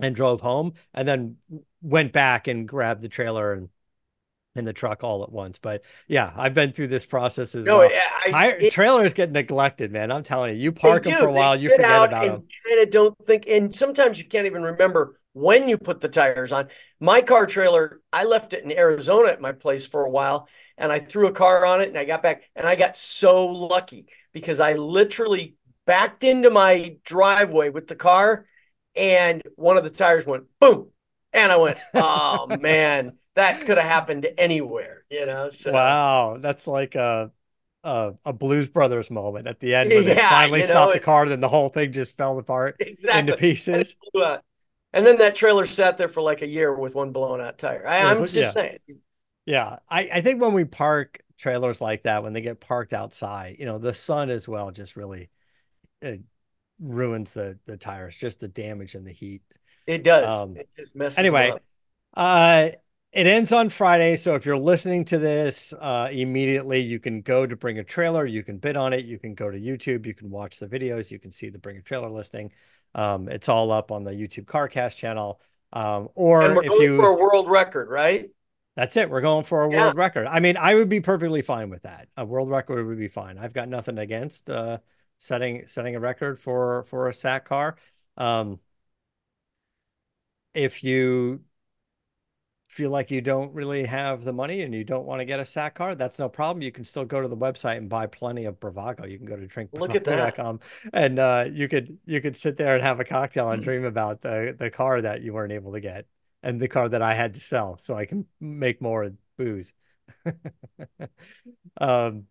and 0.00 0.16
drove 0.16 0.40
home 0.40 0.72
and 0.92 1.06
then 1.06 1.36
went 1.80 2.12
back 2.12 2.48
and 2.48 2.66
grabbed 2.66 3.02
the 3.02 3.08
trailer 3.08 3.52
and 3.52 3.68
in 4.54 4.64
the 4.64 4.72
truck 4.72 5.02
all 5.02 5.22
at 5.22 5.32
once. 5.32 5.58
But 5.58 5.82
yeah, 6.06 6.32
I've 6.36 6.54
been 6.54 6.72
through 6.72 6.88
this 6.88 7.04
process 7.04 7.54
as 7.54 7.66
no, 7.66 7.78
well. 7.78 7.90
I, 8.26 8.30
I, 8.30 8.46
it, 8.52 8.72
trailers 8.72 9.14
get 9.14 9.32
neglected, 9.32 9.92
man. 9.92 10.12
I'm 10.12 10.22
telling 10.22 10.56
you, 10.56 10.62
you 10.62 10.72
park 10.72 11.04
them 11.04 11.18
for 11.18 11.28
a 11.28 11.32
while, 11.32 11.56
you 11.56 11.70
forget 11.70 11.80
about 11.80 12.10
them. 12.10 12.46
Kind 12.68 12.82
of 12.82 12.90
don't 12.90 13.16
think, 13.26 13.46
and 13.48 13.74
sometimes 13.74 14.18
you 14.18 14.26
can't 14.26 14.46
even 14.46 14.62
remember 14.62 15.18
when 15.32 15.68
you 15.68 15.76
put 15.76 16.00
the 16.00 16.08
tires 16.08 16.52
on. 16.52 16.68
My 17.00 17.20
car 17.20 17.46
trailer, 17.46 18.00
I 18.12 18.24
left 18.24 18.52
it 18.52 18.64
in 18.64 18.72
Arizona 18.72 19.28
at 19.28 19.40
my 19.40 19.52
place 19.52 19.86
for 19.86 20.04
a 20.04 20.10
while, 20.10 20.48
and 20.78 20.90
I 20.90 20.98
threw 20.98 21.28
a 21.28 21.32
car 21.32 21.66
on 21.66 21.80
it 21.80 21.88
and 21.88 21.98
I 21.98 22.04
got 22.04 22.22
back 22.22 22.42
and 22.56 22.66
I 22.66 22.76
got 22.76 22.96
so 22.96 23.46
lucky 23.46 24.06
because 24.32 24.60
I 24.60 24.74
literally 24.74 25.56
backed 25.86 26.24
into 26.24 26.50
my 26.50 26.96
driveway 27.04 27.70
with 27.70 27.86
the 27.86 27.94
car 27.94 28.46
and 28.96 29.42
one 29.56 29.76
of 29.76 29.84
the 29.84 29.90
tires 29.90 30.26
went 30.26 30.44
boom. 30.60 30.90
And 31.32 31.50
I 31.50 31.56
went, 31.56 31.78
oh 31.94 32.46
man, 32.60 33.18
that 33.34 33.60
could 33.60 33.78
have 33.78 33.86
happened 33.86 34.26
anywhere, 34.38 35.04
you 35.10 35.26
know? 35.26 35.50
So 35.50 35.72
wow, 35.72 36.38
that's 36.40 36.66
like 36.66 36.94
a 36.94 37.30
a, 37.82 38.14
a 38.24 38.32
Blues 38.32 38.68
Brothers 38.68 39.10
moment 39.10 39.46
at 39.46 39.60
the 39.60 39.74
end 39.74 39.90
when 39.90 40.04
yeah, 40.04 40.14
they 40.14 40.20
finally 40.20 40.62
stopped 40.62 40.94
the 40.94 41.00
car, 41.00 41.22
and 41.22 41.32
then 41.32 41.40
the 41.40 41.48
whole 41.48 41.68
thing 41.68 41.92
just 41.92 42.16
fell 42.16 42.38
apart 42.38 42.76
exactly. 42.80 43.20
into 43.20 43.36
pieces. 43.36 43.96
And 44.94 45.04
then 45.04 45.18
that 45.18 45.34
trailer 45.34 45.66
sat 45.66 45.98
there 45.98 46.06
for 46.06 46.22
like 46.22 46.40
a 46.40 46.46
year 46.46 46.72
with 46.72 46.94
one 46.94 47.10
blown 47.10 47.40
out 47.40 47.58
tire. 47.58 47.84
I, 47.84 48.12
am 48.12 48.20
just 48.20 48.36
yeah. 48.36 48.50
saying. 48.52 48.78
Yeah, 49.44 49.78
I, 49.88 50.08
I 50.12 50.20
think 50.20 50.40
when 50.40 50.52
we 50.52 50.64
park 50.64 51.20
trailers 51.36 51.80
like 51.80 52.04
that, 52.04 52.22
when 52.22 52.32
they 52.32 52.40
get 52.40 52.60
parked 52.60 52.92
outside, 52.92 53.56
you 53.58 53.66
know, 53.66 53.78
the 53.78 53.92
sun 53.92 54.30
as 54.30 54.46
well 54.46 54.70
just 54.70 54.94
really 54.94 55.30
it 56.00 56.20
ruins 56.78 57.32
the 57.32 57.58
the 57.66 57.76
tires, 57.76 58.16
just 58.16 58.38
the 58.38 58.46
damage 58.46 58.94
and 58.94 59.04
the 59.04 59.10
heat. 59.10 59.42
It 59.84 60.04
does. 60.04 60.44
Um, 60.44 60.56
it 60.56 60.68
just 60.76 60.94
messes 60.94 61.18
anyway, 61.18 61.52
uh, 62.16 62.68
it 63.14 63.28
ends 63.28 63.52
on 63.52 63.68
Friday. 63.68 64.16
So 64.16 64.34
if 64.34 64.44
you're 64.44 64.58
listening 64.58 65.04
to 65.06 65.18
this 65.18 65.72
uh, 65.72 66.08
immediately, 66.10 66.80
you 66.80 66.98
can 66.98 67.20
go 67.20 67.46
to 67.46 67.54
Bring 67.54 67.78
a 67.78 67.84
Trailer. 67.84 68.26
You 68.26 68.42
can 68.42 68.58
bid 68.58 68.76
on 68.76 68.92
it. 68.92 69.04
You 69.04 69.20
can 69.20 69.34
go 69.34 69.50
to 69.50 69.58
YouTube. 69.58 70.04
You 70.04 70.14
can 70.14 70.30
watch 70.30 70.58
the 70.58 70.66
videos. 70.66 71.12
You 71.12 71.20
can 71.20 71.30
see 71.30 71.48
the 71.48 71.58
Bring 71.58 71.76
a 71.76 71.80
Trailer 71.82 72.10
listing. 72.10 72.50
Um, 72.92 73.28
it's 73.28 73.48
all 73.48 73.70
up 73.70 73.92
on 73.92 74.02
the 74.02 74.10
YouTube 74.10 74.46
CarCast 74.46 74.96
channel. 74.96 75.40
Um, 75.72 76.08
or 76.16 76.42
and 76.42 76.56
we're 76.56 76.64
going 76.64 76.82
you 76.82 76.96
for 76.96 77.06
a 77.06 77.16
world 77.16 77.48
record, 77.48 77.88
right? 77.88 78.30
That's 78.76 78.96
it. 78.96 79.08
We're 79.08 79.20
going 79.20 79.44
for 79.44 79.64
a 79.64 79.70
yeah. 79.70 79.84
world 79.84 79.96
record. 79.96 80.26
I 80.26 80.40
mean, 80.40 80.56
I 80.56 80.74
would 80.74 80.88
be 80.88 81.00
perfectly 81.00 81.42
fine 81.42 81.70
with 81.70 81.82
that. 81.82 82.08
A 82.16 82.24
world 82.24 82.50
record 82.50 82.84
would 82.84 82.98
be 82.98 83.08
fine. 83.08 83.38
I've 83.38 83.54
got 83.54 83.68
nothing 83.68 83.98
against 83.98 84.50
uh, 84.50 84.78
setting 85.18 85.68
setting 85.68 85.94
a 85.94 86.00
record 86.00 86.40
for 86.40 86.82
for 86.84 87.08
a 87.08 87.12
SAAC 87.12 87.44
car. 87.44 87.76
Um, 88.16 88.58
if 90.52 90.82
you 90.82 91.42
feel 92.74 92.90
like 92.90 93.08
you 93.12 93.20
don't 93.20 93.54
really 93.54 93.86
have 93.86 94.24
the 94.24 94.32
money 94.32 94.62
and 94.62 94.74
you 94.74 94.82
don't 94.82 95.06
want 95.06 95.20
to 95.20 95.24
get 95.24 95.38
a 95.38 95.44
SAAC 95.44 95.74
card, 95.74 95.96
that's 95.96 96.18
no 96.18 96.28
problem. 96.28 96.60
You 96.60 96.72
can 96.72 96.82
still 96.82 97.04
go 97.04 97.20
to 97.20 97.28
the 97.28 97.36
website 97.36 97.76
and 97.76 97.88
buy 97.88 98.08
plenty 98.08 98.46
of 98.46 98.58
Bravago. 98.58 99.08
You 99.08 99.16
can 99.16 99.28
go 99.28 99.36
to 99.36 99.46
drink 99.46 99.70
Look 99.74 99.94
at 99.94 100.02
that. 100.04 100.58
and 100.92 101.18
uh, 101.20 101.46
you 101.52 101.68
could 101.68 101.98
you 102.04 102.20
could 102.20 102.36
sit 102.36 102.56
there 102.56 102.74
and 102.74 102.82
have 102.82 102.98
a 102.98 103.04
cocktail 103.04 103.52
and 103.52 103.62
dream 103.62 103.84
about 103.84 104.22
the 104.22 104.56
the 104.58 104.70
car 104.70 105.00
that 105.00 105.22
you 105.22 105.32
weren't 105.32 105.52
able 105.52 105.72
to 105.74 105.80
get 105.80 106.06
and 106.42 106.60
the 106.60 106.66
car 106.66 106.88
that 106.88 107.00
I 107.00 107.14
had 107.14 107.34
to 107.34 107.40
sell 107.40 107.78
so 107.78 107.94
I 107.94 108.06
can 108.06 108.26
make 108.40 108.82
more 108.82 109.12
booze. 109.38 109.72
um 111.80 112.24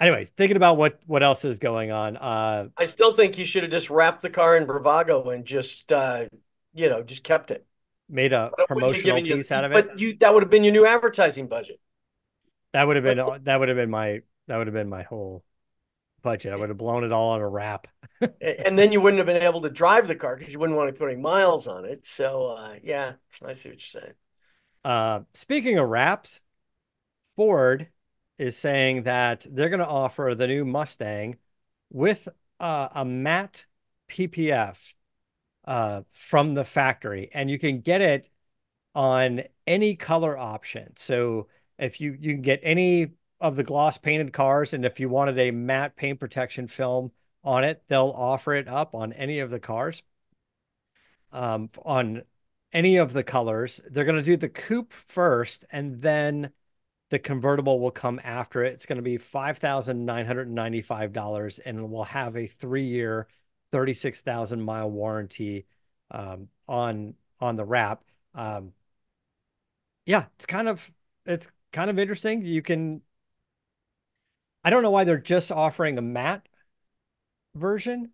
anyways, 0.00 0.30
thinking 0.30 0.56
about 0.56 0.78
what 0.78 0.98
what 1.06 1.22
else 1.22 1.44
is 1.44 1.60
going 1.60 1.92
on. 1.92 2.16
Uh 2.16 2.70
I 2.76 2.86
still 2.86 3.12
think 3.12 3.38
you 3.38 3.44
should 3.44 3.62
have 3.62 3.70
just 3.70 3.88
wrapped 3.88 4.22
the 4.22 4.30
car 4.30 4.56
in 4.56 4.66
Bravago 4.66 5.32
and 5.32 5.44
just 5.44 5.92
uh 5.92 6.26
you 6.74 6.88
know, 6.88 7.04
just 7.04 7.22
kept 7.22 7.52
it 7.52 7.64
made 8.10 8.32
a 8.32 8.50
promotional 8.66 9.20
piece 9.20 9.50
you, 9.50 9.56
out 9.56 9.64
of 9.64 9.72
it. 9.72 9.88
But 9.88 9.98
you 9.98 10.16
that 10.18 10.32
would 10.32 10.42
have 10.42 10.50
been 10.50 10.64
your 10.64 10.72
new 10.72 10.86
advertising 10.86 11.48
budget. 11.48 11.80
That 12.72 12.86
would 12.86 12.96
have 12.96 13.04
been 13.04 13.18
that 13.44 13.60
would 13.60 13.68
have 13.68 13.76
been 13.76 13.90
my 13.90 14.20
that 14.48 14.56
would 14.56 14.66
have 14.66 14.74
been 14.74 14.88
my 14.88 15.02
whole 15.02 15.44
budget. 16.22 16.52
I 16.52 16.56
would 16.56 16.68
have 16.68 16.78
blown 16.78 17.04
it 17.04 17.12
all 17.12 17.30
on 17.30 17.40
a 17.40 17.48
wrap. 17.48 17.88
and 18.20 18.78
then 18.78 18.92
you 18.92 19.00
wouldn't 19.00 19.18
have 19.18 19.26
been 19.26 19.42
able 19.42 19.62
to 19.62 19.70
drive 19.70 20.08
the 20.08 20.14
car 20.14 20.36
because 20.36 20.52
you 20.52 20.58
wouldn't 20.58 20.76
want 20.76 20.92
to 20.92 20.98
put 20.98 21.10
any 21.10 21.20
miles 21.20 21.66
on 21.66 21.84
it. 21.84 22.04
So 22.04 22.56
uh, 22.56 22.74
yeah, 22.82 23.14
I 23.44 23.54
see 23.54 23.70
what 23.70 23.94
you're 23.94 24.02
saying. 24.02 24.14
Uh, 24.84 25.20
speaking 25.34 25.78
of 25.78 25.88
wraps, 25.88 26.40
Ford 27.36 27.88
is 28.38 28.56
saying 28.56 29.02
that 29.02 29.46
they're 29.50 29.68
going 29.68 29.80
to 29.80 29.86
offer 29.86 30.34
the 30.34 30.46
new 30.46 30.64
Mustang 30.64 31.36
with 31.90 32.28
uh, 32.58 32.88
a 32.94 33.04
matte 33.04 33.66
PPF 34.10 34.94
uh, 35.70 36.02
from 36.10 36.54
the 36.54 36.64
factory, 36.64 37.30
and 37.32 37.48
you 37.48 37.56
can 37.56 37.80
get 37.80 38.00
it 38.00 38.28
on 38.92 39.42
any 39.68 39.94
color 39.94 40.36
option. 40.36 40.96
So 40.96 41.46
if 41.78 42.00
you 42.00 42.16
you 42.18 42.32
can 42.34 42.42
get 42.42 42.58
any 42.64 43.12
of 43.40 43.54
the 43.54 43.62
gloss 43.62 43.96
painted 43.96 44.32
cars, 44.32 44.74
and 44.74 44.84
if 44.84 44.98
you 44.98 45.08
wanted 45.08 45.38
a 45.38 45.52
matte 45.52 45.94
paint 45.94 46.18
protection 46.18 46.66
film 46.66 47.12
on 47.44 47.62
it, 47.62 47.84
they'll 47.86 48.12
offer 48.16 48.52
it 48.54 48.66
up 48.66 48.96
on 48.96 49.12
any 49.12 49.38
of 49.38 49.50
the 49.50 49.60
cars. 49.60 50.02
Um, 51.30 51.70
on 51.84 52.22
any 52.72 52.96
of 52.96 53.12
the 53.12 53.22
colors, 53.22 53.80
they're 53.88 54.04
going 54.04 54.16
to 54.16 54.22
do 54.22 54.36
the 54.36 54.48
coupe 54.48 54.92
first, 54.92 55.64
and 55.70 56.02
then 56.02 56.50
the 57.10 57.20
convertible 57.20 57.78
will 57.78 57.92
come 57.92 58.20
after 58.24 58.64
it. 58.64 58.72
It's 58.72 58.86
going 58.86 58.96
to 58.96 59.02
be 59.02 59.18
five 59.18 59.58
thousand 59.58 60.04
nine 60.04 60.26
hundred 60.26 60.50
ninety-five 60.50 61.12
dollars, 61.12 61.60
and 61.60 61.92
we'll 61.92 62.02
have 62.02 62.36
a 62.36 62.48
three-year 62.48 63.28
36,000 63.72 64.60
mile 64.62 64.90
warranty 64.90 65.66
um, 66.10 66.48
on 66.68 67.14
on 67.40 67.56
the 67.56 67.64
wrap. 67.64 68.02
Um, 68.34 68.72
yeah, 70.06 70.24
it's 70.36 70.46
kind 70.46 70.68
of 70.68 70.90
it's 71.26 71.48
kind 71.72 71.90
of 71.90 71.98
interesting. 71.98 72.44
You 72.44 72.62
can 72.62 73.02
I 74.64 74.70
don't 74.70 74.82
know 74.82 74.90
why 74.90 75.04
they're 75.04 75.18
just 75.18 75.50
offering 75.52 75.98
a 75.98 76.02
matte 76.02 76.46
version. 77.54 78.10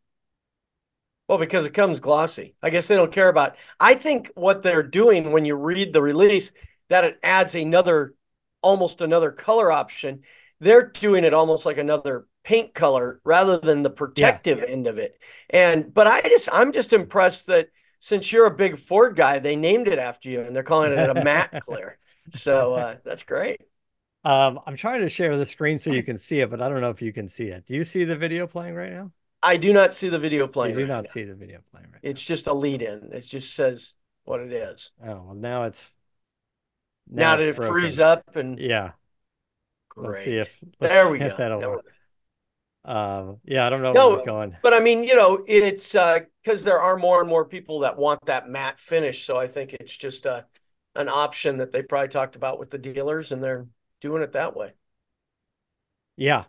Well, 1.29 1.39
because 1.39 1.67
it 1.67 1.75
comes 1.75 1.99
glossy. 1.99 2.55
I 2.63 2.71
guess 2.71 2.87
they 2.87 2.95
don't 2.95 3.11
care 3.11 3.29
about. 3.29 3.57
I 3.81 3.95
think 3.95 4.31
what 4.37 4.63
they're 4.63 4.83
doing 4.85 5.33
when 5.33 5.45
you 5.45 5.57
read 5.57 5.93
the 5.93 6.03
release 6.03 6.53
that 6.89 7.05
it 7.05 7.19
adds 7.23 7.55
another 7.55 8.15
almost 8.63 9.01
another 9.01 9.33
color 9.33 9.73
option. 9.73 10.23
They're 10.61 10.89
doing 10.89 11.25
it 11.25 11.35
almost 11.35 11.67
like 11.67 11.79
another 11.79 12.27
paint 12.47 12.73
color 12.75 13.21
rather 13.25 13.59
than 13.59 13.83
the 13.83 13.91
protective 13.91 14.59
yeah. 14.59 14.73
end 14.73 14.87
of 14.87 14.99
it. 14.99 15.19
And 15.51 15.93
but 15.93 16.07
I 16.07 16.21
just 16.23 16.49
I'm 16.53 16.71
just 16.71 16.93
impressed 16.93 17.49
that 17.49 17.71
since 17.99 18.33
you're 18.33 18.47
a 18.47 18.55
big 18.55 18.79
Ford 18.79 19.17
guy, 19.17 19.41
they 19.41 19.57
named 19.57 19.89
it 19.89 19.99
after 19.99 20.31
you 20.31 20.43
and 20.43 20.55
they're 20.55 20.63
calling 20.63 20.93
it 20.93 21.11
a 21.11 21.25
matte 21.25 21.61
clear. 21.67 21.99
So 22.31 22.75
uh, 22.75 22.97
that's 23.05 23.25
great. 23.25 23.63
Um, 24.25 24.61
I'm 24.65 24.77
trying 24.77 25.01
to 25.01 25.09
share 25.09 25.37
the 25.37 25.47
screen 25.47 25.79
so 25.79 25.91
you 25.91 26.05
can 26.05 26.19
see 26.19 26.41
it, 26.41 26.49
but 26.49 26.63
I 26.63 26.69
don't 26.69 26.81
know 26.81 26.91
if 26.91 27.03
you 27.03 27.13
can 27.13 27.29
see 27.29 27.49
it. 27.49 27.67
Do 27.67 27.75
you 27.75 27.83
see 27.83 28.05
the 28.05 28.17
video 28.17 28.47
playing 28.47 28.75
right 28.75 28.93
now? 28.93 29.11
I 29.43 29.57
do 29.57 29.73
not 29.73 29.93
see 29.93 30.09
the 30.09 30.19
video 30.19 30.47
playing. 30.47 30.77
You 30.77 30.87
do 30.87 30.93
right 30.93 30.97
not 30.97 31.05
now. 31.05 31.11
see 31.11 31.25
the 31.25 31.35
video 31.35 31.61
playing 31.73 31.89
right 31.93 32.01
It's 32.05 32.29
now. 32.29 32.35
just 32.35 32.47
a 32.47 32.53
lead 32.53 32.81
in. 32.81 33.11
It 33.13 33.27
just 33.27 33.55
says 33.55 33.95
what 34.25 34.41
it 34.41 34.53
is. 34.53 34.93
Oh 35.03 35.23
well 35.25 35.35
now 35.35 35.65
it's 35.65 35.93
now, 37.09 37.33
now 37.33 37.37
did 37.37 37.49
it 37.49 37.57
broken. 37.57 37.73
freeze 37.73 37.99
up 37.99 38.37
and 38.37 38.57
yeah. 38.59 38.93
Great. 39.89 40.13
Let's 40.13 40.25
see 40.25 40.37
if 40.37 40.63
there 40.79 41.11
we 41.11 41.19
go. 41.19 41.35
That'll 41.37 41.61
work. 41.61 41.85
Um, 42.87 43.39
yeah, 43.45 43.67
I 43.67 43.71
don't 43.71 43.83
know 43.83 43.93
no, 43.93 44.09
where 44.11 44.19
it's 44.19 44.27
going. 44.27 44.57
But 44.63 44.73
I 44.73 44.79
mean, 44.79 45.03
you 45.03 45.17
know, 45.17 45.43
it's 45.49 45.93
because 45.93 46.63
uh, 46.63 46.65
there 46.65 46.79
are 46.79 46.97
more 46.97 47.21
and 47.21 47.29
more 47.29 47.45
people 47.45 47.81
that 47.81 47.97
want 47.97 48.25
that 48.27 48.49
matte 48.49 48.79
finish. 48.79 49.25
So 49.25 49.37
I 49.37 49.49
think 49.49 49.73
it's 49.73 49.97
just 49.97 50.25
uh, 50.25 50.43
an 50.95 51.09
option 51.09 51.59
that 51.59 51.73
they 51.73 51.83
probably 51.83 52.09
talked 52.09 52.37
about 52.37 52.61
with 52.61 52.71
the 52.71 52.79
dealers 52.79 53.33
and 53.33 53.43
they're 53.43 53.67
doing 54.01 54.23
it 54.23 54.33
that 54.33 54.57
way. 54.57 54.73
Yeah. 56.17 56.45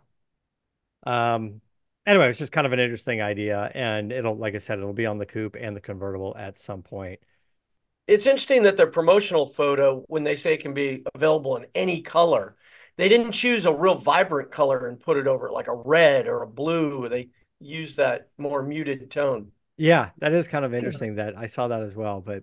Um, 1.04 1.60
anyway, 2.06 2.30
it's 2.30 2.38
just 2.38 2.52
kind 2.52 2.68
of 2.68 2.72
an 2.72 2.78
interesting 2.78 3.20
idea. 3.20 3.70
And 3.74 4.12
it'll, 4.12 4.36
like 4.36 4.54
I 4.54 4.58
said, 4.58 4.78
it'll 4.78 4.92
be 4.92 5.06
on 5.06 5.18
the 5.18 5.26
coupe 5.26 5.56
and 5.58 5.74
the 5.76 5.80
convertible 5.80 6.36
at 6.38 6.56
some 6.56 6.82
point. 6.82 7.18
It's 8.06 8.26
interesting 8.26 8.62
that 8.62 8.76
their 8.76 8.86
promotional 8.86 9.44
photo, 9.44 10.04
when 10.06 10.22
they 10.22 10.36
say 10.36 10.54
it 10.54 10.60
can 10.60 10.72
be 10.72 11.02
available 11.14 11.56
in 11.56 11.66
any 11.74 12.00
color, 12.00 12.56
they 12.98 13.08
didn't 13.08 13.32
choose 13.32 13.64
a 13.64 13.72
real 13.72 13.94
vibrant 13.94 14.50
color 14.50 14.88
and 14.88 14.98
put 14.98 15.16
it 15.16 15.28
over 15.28 15.50
like 15.50 15.68
a 15.68 15.74
red 15.74 16.26
or 16.26 16.42
a 16.42 16.48
blue. 16.48 17.08
They 17.08 17.28
used 17.60 17.96
that 17.96 18.28
more 18.36 18.62
muted 18.62 19.08
tone. 19.10 19.52
Yeah, 19.76 20.10
that 20.18 20.32
is 20.32 20.48
kind 20.48 20.64
of 20.64 20.74
interesting 20.74 21.14
that 21.14 21.38
I 21.38 21.46
saw 21.46 21.68
that 21.68 21.80
as 21.80 21.94
well. 21.94 22.20
But 22.20 22.42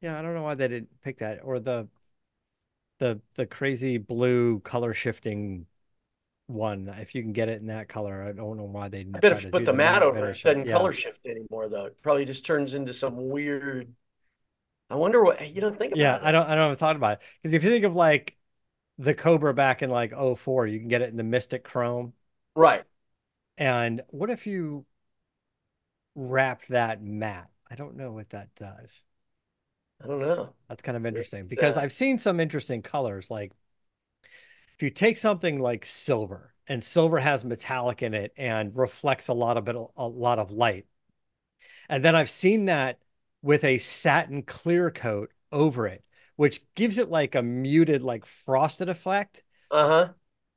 yeah, 0.00 0.16
I 0.16 0.22
don't 0.22 0.34
know 0.34 0.44
why 0.44 0.54
they 0.54 0.68
didn't 0.68 0.88
pick 1.02 1.18
that 1.18 1.40
or 1.42 1.58
the 1.58 1.88
the 3.00 3.20
the 3.34 3.44
crazy 3.44 3.98
blue 3.98 4.60
color 4.60 4.94
shifting 4.94 5.66
one. 6.46 6.94
If 7.00 7.16
you 7.16 7.22
can 7.22 7.32
get 7.32 7.48
it 7.48 7.60
in 7.60 7.66
that 7.66 7.88
color, 7.88 8.22
I 8.22 8.30
don't 8.30 8.56
know 8.56 8.64
why 8.64 8.88
they 8.88 8.98
didn't. 8.98 9.16
I 9.16 9.18
bet 9.18 9.32
if 9.32 9.44
you 9.44 9.50
put 9.50 9.64
the 9.64 9.72
matte 9.72 10.04
over 10.04 10.30
it, 10.30 10.40
doesn't 10.44 10.66
yeah. 10.66 10.72
color 10.72 10.92
shift 10.92 11.26
anymore 11.26 11.68
though. 11.68 11.86
It 11.86 12.00
probably 12.00 12.24
just 12.24 12.46
turns 12.46 12.74
into 12.74 12.94
some 12.94 13.30
weird. 13.30 13.92
I 14.88 14.94
wonder 14.94 15.24
what 15.24 15.52
you 15.52 15.60
don't 15.60 15.76
think 15.76 15.92
about. 15.92 16.00
Yeah, 16.00 16.16
it. 16.16 16.22
I 16.22 16.30
don't. 16.30 16.48
I 16.48 16.54
don't 16.54 16.68
have 16.68 16.78
thought 16.78 16.94
about 16.94 17.14
it 17.14 17.22
because 17.42 17.54
if 17.54 17.64
you 17.64 17.70
think 17.70 17.84
of 17.84 17.96
like 17.96 18.36
the 19.00 19.14
Cobra 19.14 19.54
back 19.54 19.82
in 19.82 19.88
like 19.88 20.12
04. 20.14 20.66
You 20.66 20.78
can 20.78 20.88
get 20.88 21.00
it 21.00 21.08
in 21.08 21.16
the 21.16 21.24
Mystic 21.24 21.64
Chrome. 21.64 22.12
Right. 22.54 22.84
And 23.56 24.02
what 24.08 24.28
if 24.28 24.46
you 24.46 24.84
wrapped 26.14 26.68
that 26.68 27.02
matte? 27.02 27.48
I 27.70 27.76
don't 27.76 27.96
know 27.96 28.12
what 28.12 28.30
that 28.30 28.54
does. 28.54 29.02
I 30.04 30.06
don't 30.06 30.20
know. 30.20 30.52
That's 30.68 30.82
kind 30.82 30.96
of 30.96 31.06
interesting 31.06 31.40
it's, 31.40 31.48
because 31.48 31.76
uh... 31.76 31.80
I've 31.80 31.92
seen 31.92 32.18
some 32.18 32.40
interesting 32.40 32.82
colors. 32.82 33.30
Like 33.30 33.52
if 34.74 34.82
you 34.82 34.90
take 34.90 35.16
something 35.16 35.58
like 35.60 35.86
silver 35.86 36.52
and 36.66 36.84
silver 36.84 37.18
has 37.18 37.42
metallic 37.42 38.02
in 38.02 38.12
it 38.12 38.32
and 38.36 38.76
reflects 38.76 39.28
a 39.28 39.34
lot 39.34 39.56
of 39.56 39.64
bit, 39.64 39.76
a 39.96 40.06
lot 40.06 40.38
of 40.38 40.50
light. 40.50 40.86
And 41.88 42.04
then 42.04 42.14
I've 42.14 42.30
seen 42.30 42.66
that 42.66 42.98
with 43.40 43.64
a 43.64 43.78
satin 43.78 44.42
clear 44.42 44.90
coat 44.90 45.32
over 45.50 45.86
it 45.86 46.04
which 46.40 46.62
gives 46.74 46.96
it 46.96 47.10
like 47.10 47.34
a 47.34 47.42
muted, 47.42 48.02
like 48.02 48.24
frosted 48.24 48.88
effect. 48.88 49.42
Uh 49.70 49.88
huh. 49.88 50.08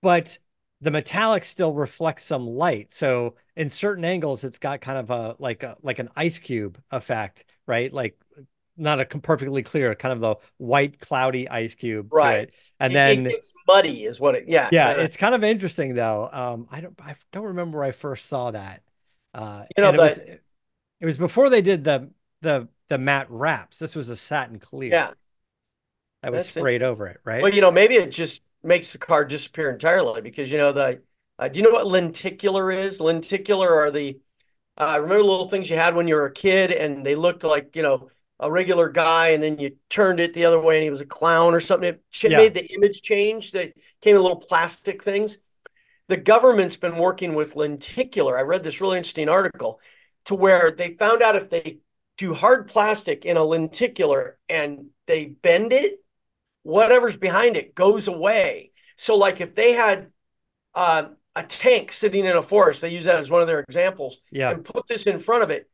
But 0.02 0.40
the 0.80 0.92
metallic 0.92 1.44
still 1.44 1.74
reflects 1.74 2.24
some 2.24 2.48
light. 2.48 2.94
So 2.94 3.36
in 3.58 3.70
certain 3.70 4.06
angles, 4.06 4.46
it's 4.46 4.60
got 4.60 4.80
kind 4.80 4.98
of 4.98 5.10
a 5.10 5.36
like 5.40 5.62
a 5.62 5.75
like 5.82 6.00
an 6.00 6.08
ice 6.16 6.40
cube 6.40 6.82
effect, 6.90 7.44
right? 7.68 7.92
Like 7.92 8.18
not 8.78 9.02
a 9.02 9.06
perfectly 9.06 9.62
clear, 9.62 9.94
kind 9.94 10.13
of 10.13 10.22
the 10.22 10.36
white 10.56 11.00
cloudy 11.00 11.50
ice 11.50 11.75
cube, 11.75 12.13
right? 12.13 12.50
And 12.80 12.94
it, 12.94 12.96
then 12.96 13.25
it's 13.28 13.52
muddy, 13.68 14.06
is 14.06 14.22
what 14.22 14.36
it. 14.36 14.46
Yeah, 14.48 14.70
yeah. 14.72 14.92
It's 14.92 15.18
kind 15.18 15.36
of 15.36 15.44
interesting 15.44 15.96
though. 15.96 16.30
Um, 16.32 16.66
I 16.72 16.80
don't 16.80 16.98
I 17.04 17.16
don't 17.34 17.48
remember 17.48 17.80
where 17.80 17.88
I 17.88 17.92
first 17.92 18.28
saw 18.28 18.52
that. 18.52 18.84
Uh, 19.34 19.66
you 19.75 19.84
know, 19.84 19.92
the, 19.92 19.98
was, 19.98 20.18
It 20.18 21.06
was 21.06 21.18
before 21.18 21.50
they 21.50 21.62
did 21.62 21.84
the 21.84 22.10
the 22.40 22.70
the 22.88 22.98
matte 22.98 23.30
wraps. 23.30 23.80
This 23.80 23.98
was 23.98 24.08
a 24.08 24.16
satin 24.16 24.60
clear. 24.60 24.92
Yeah. 24.92 25.12
That 26.24 26.32
was 26.32 26.46
That's 26.46 26.56
sprayed 26.56 26.82
over 26.82 27.08
it, 27.08 27.20
right? 27.24 27.44
Well, 27.44 27.53
you 27.53 27.62
know, 27.62 27.72
maybe 27.72 27.96
it 27.96 28.12
just 28.12 28.42
makes 28.63 28.94
the 28.94 28.98
car 28.98 29.25
disappear 29.25 29.70
entirely 29.70 30.22
because 30.22 30.50
you 30.50 30.58
know 30.58 30.72
the 30.72 31.01
uh, 31.38 31.50
do 31.50 31.60
you 31.60 31.65
know 31.65 31.72
what 31.72 31.86
lenticular 31.86 32.72
is? 32.72 33.00
Lenticular 33.01 33.70
are 33.75 33.92
the 33.92 34.20
uh, 34.77 34.98
remember 35.01 35.24
little 35.24 35.50
things 35.50 35.70
you 35.70 35.75
had 35.75 35.96
when 35.96 36.08
you 36.08 36.15
were 36.15 36.25
a 36.25 36.34
kid 36.34 36.72
and 36.72 37.06
they 37.06 37.15
looked 37.15 37.44
like 37.44 37.75
you 37.75 37.84
know 37.84 38.10
a 38.39 38.50
regular 38.50 38.89
guy 38.89 39.30
and 39.30 39.44
then 39.44 39.60
you 39.60 39.75
turned 39.89 40.20
it 40.20 40.34
the 40.34 40.46
other 40.46 40.60
way 40.60 40.77
and 40.77 40.84
he 40.84 40.89
was 40.89 41.01
a 41.01 41.06
clown 41.06 41.53
or 41.53 41.60
something. 41.60 41.89
It 41.89 42.01
yeah. 42.24 42.38
made 42.38 42.53
the 42.53 42.65
image 42.74 43.01
change. 43.01 43.51
They 43.51 43.74
came 44.01 44.15
in 44.15 44.22
little 44.22 44.38
plastic 44.38 45.03
things. 45.03 45.38
The 46.08 46.18
government's 46.18 46.77
been 46.77 46.98
working 46.98 47.36
with 47.36 47.56
lenticular. 47.56 48.38
I 48.38 48.42
read 48.42 48.63
this 48.63 48.82
really 48.82 48.98
interesting 48.98 49.30
article 49.30 49.80
to 50.25 50.36
where 50.36 50.72
they 50.72 50.94
found 50.94 51.22
out 51.22 51.36
if 51.36 51.50
they 51.50 51.80
do 52.18 52.34
hard 52.34 52.68
plastic 52.68 53.25
in 53.25 53.38
a 53.38 53.44
lenticular 53.44 54.38
and 54.50 54.88
they 55.08 55.25
bend 55.25 55.74
it, 55.74 56.03
whatever's 56.63 57.17
behind 57.17 57.55
it 57.55 57.75
goes 57.75 58.08
away. 58.08 58.72
So, 58.96 59.15
like 59.15 59.41
if 59.41 59.53
they 59.55 59.74
had 59.74 60.12
uh, 60.74 61.10
a 61.36 61.43
tank 61.43 61.91
sitting 61.91 62.25
in 62.25 62.36
a 62.36 62.41
forest, 62.41 62.82
they 62.82 62.89
use 62.89 63.05
that 63.05 63.20
as 63.20 63.29
one 63.29 63.41
of 63.41 63.48
their 63.48 63.60
examples, 63.60 64.20
yeah. 64.32 64.51
and 64.51 64.65
put 64.65 64.88
this 64.88 65.08
in 65.08 65.20
front 65.20 65.43
of 65.43 65.50
it, 65.50 65.70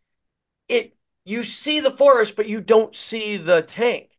it 0.68 0.96
you 1.26 1.44
see 1.44 1.80
the 1.80 1.92
forest, 1.92 2.36
but 2.36 2.48
you 2.48 2.62
don't 2.62 2.96
see 2.96 3.38
the 3.38 3.62
tank. 3.62 4.10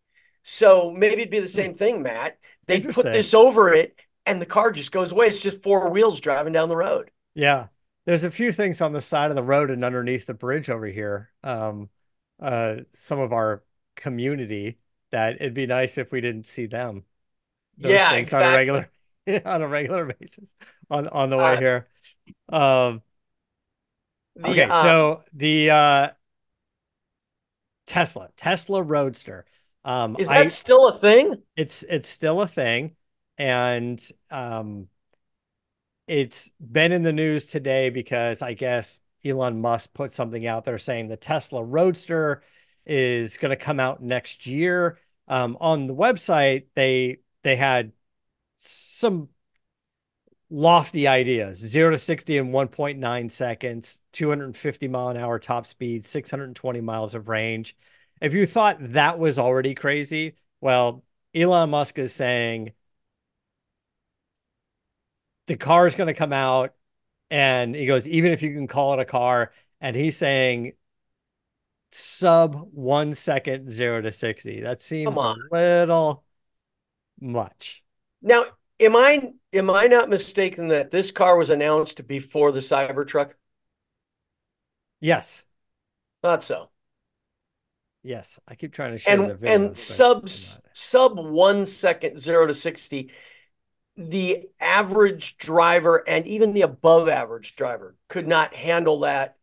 So 0.42 0.92
maybe 0.92 1.22
it'd 1.22 1.30
be 1.30 1.40
the 1.40 1.48
same 1.48 1.74
thing, 1.74 2.02
Matt. 2.02 2.38
They 2.66 2.80
put 2.80 3.04
this 3.04 3.34
over 3.34 3.74
it, 3.74 3.98
and 4.24 4.40
the 4.40 4.46
car 4.46 4.70
just 4.70 4.92
goes 4.92 5.12
away. 5.12 5.26
It's 5.26 5.42
just 5.42 5.62
four 5.62 5.90
wheels 5.90 6.20
driving 6.20 6.52
down 6.52 6.68
the 6.68 6.76
road. 6.76 7.10
Yeah, 7.34 7.66
there's 8.06 8.24
a 8.24 8.30
few 8.30 8.52
things 8.52 8.80
on 8.80 8.92
the 8.92 9.02
side 9.02 9.30
of 9.30 9.36
the 9.36 9.42
road 9.42 9.70
and 9.70 9.84
underneath 9.84 10.26
the 10.26 10.34
bridge 10.34 10.70
over 10.70 10.86
here. 10.86 11.30
Um, 11.42 11.90
uh, 12.40 12.76
some 12.92 13.18
of 13.18 13.32
our 13.32 13.62
community 13.96 14.78
that 15.12 15.36
it'd 15.36 15.54
be 15.54 15.66
nice 15.66 15.98
if 15.98 16.12
we 16.12 16.20
didn't 16.20 16.46
see 16.46 16.66
them. 16.66 17.04
Those 17.78 17.92
yeah, 17.92 18.12
exactly. 18.12 18.46
on 18.46 18.52
a 18.52 18.56
regular 18.56 18.90
on 19.44 19.62
a 19.62 19.68
regular 19.68 20.14
basis 20.18 20.54
on 20.90 21.08
on 21.08 21.30
the 21.30 21.36
way 21.36 21.56
uh, 21.56 21.60
here. 21.60 21.88
Um, 22.48 23.02
the, 24.36 24.50
okay, 24.50 24.62
um, 24.64 24.82
so 24.82 25.20
the 25.32 25.70
uh, 25.70 26.08
Tesla 27.86 28.28
Tesla 28.36 28.82
Roadster. 28.82 29.46
Um, 29.82 30.16
is 30.18 30.28
that 30.28 30.36
I, 30.36 30.46
still 30.46 30.88
a 30.88 30.92
thing? 30.92 31.34
It's 31.56 31.82
it's 31.82 32.08
still 32.08 32.42
a 32.42 32.46
thing, 32.46 32.96
and 33.38 34.00
um, 34.30 34.88
it's 36.06 36.50
been 36.60 36.92
in 36.92 37.02
the 37.02 37.12
news 37.12 37.46
today 37.46 37.88
because 37.88 38.42
I 38.42 38.52
guess 38.52 39.00
Elon 39.24 39.60
Musk 39.60 39.94
put 39.94 40.12
something 40.12 40.46
out 40.46 40.64
there 40.64 40.78
saying 40.78 41.08
the 41.08 41.16
Tesla 41.16 41.64
Roadster 41.64 42.42
is 42.90 43.38
going 43.38 43.50
to 43.50 43.56
come 43.56 43.78
out 43.78 44.02
next 44.02 44.46
year. 44.46 44.98
Um, 45.28 45.56
on 45.60 45.86
the 45.86 45.94
website, 45.94 46.64
they 46.74 47.18
they 47.44 47.54
had 47.54 47.92
some 48.56 49.28
lofty 50.50 51.06
ideas: 51.06 51.58
zero 51.58 51.92
to 51.92 51.98
sixty 51.98 52.36
in 52.36 52.50
one 52.50 52.68
point 52.68 52.98
nine 52.98 53.28
seconds, 53.30 54.00
two 54.12 54.28
hundred 54.28 54.46
and 54.46 54.56
fifty 54.56 54.88
mile 54.88 55.08
an 55.08 55.16
hour 55.16 55.38
top 55.38 55.66
speed, 55.66 56.04
six 56.04 56.30
hundred 56.30 56.46
and 56.46 56.56
twenty 56.56 56.80
miles 56.80 57.14
of 57.14 57.28
range. 57.28 57.76
If 58.20 58.34
you 58.34 58.44
thought 58.44 58.78
that 58.80 59.18
was 59.18 59.38
already 59.38 59.74
crazy, 59.74 60.34
well, 60.60 61.04
Elon 61.34 61.70
Musk 61.70 61.98
is 61.98 62.12
saying 62.12 62.72
the 65.46 65.56
car 65.56 65.86
is 65.86 65.94
going 65.94 66.08
to 66.08 66.14
come 66.14 66.32
out, 66.32 66.74
and 67.30 67.74
he 67.74 67.86
goes, 67.86 68.08
even 68.08 68.32
if 68.32 68.42
you 68.42 68.52
can 68.52 68.66
call 68.66 68.94
it 68.94 69.00
a 69.00 69.04
car, 69.04 69.52
and 69.80 69.96
he's 69.96 70.16
saying 70.16 70.72
sub 71.90 72.68
one 72.72 73.14
second 73.14 73.70
zero 73.70 74.00
to 74.00 74.12
60. 74.12 74.60
That 74.60 74.80
seems 74.80 75.16
a 75.16 75.34
little 75.50 76.24
much. 77.20 77.82
Now, 78.22 78.44
am 78.78 78.96
I 78.96 79.32
am 79.52 79.70
I 79.70 79.86
not 79.86 80.08
mistaken 80.08 80.68
that 80.68 80.90
this 80.90 81.10
car 81.10 81.36
was 81.36 81.50
announced 81.50 82.06
before 82.06 82.52
the 82.52 82.60
Cybertruck? 82.60 83.32
Yes. 85.00 85.44
Thought 86.22 86.42
so. 86.42 86.70
Yes, 88.02 88.40
I 88.48 88.54
keep 88.54 88.72
trying 88.72 88.92
to 88.92 88.98
share 88.98 89.20
and, 89.20 89.30
the 89.30 89.34
video. 89.34 89.54
And 89.54 89.76
sub 89.76 90.28
sub 90.28 91.18
one 91.18 91.66
second 91.66 92.18
zero 92.18 92.46
to 92.46 92.54
sixty, 92.54 93.10
the 93.96 94.48
average 94.58 95.36
driver 95.36 96.02
and 96.08 96.26
even 96.26 96.52
the 96.52 96.62
above 96.62 97.08
average 97.08 97.56
driver 97.56 97.96
could 98.08 98.26
not 98.26 98.54
handle 98.54 99.00
that 99.00 99.36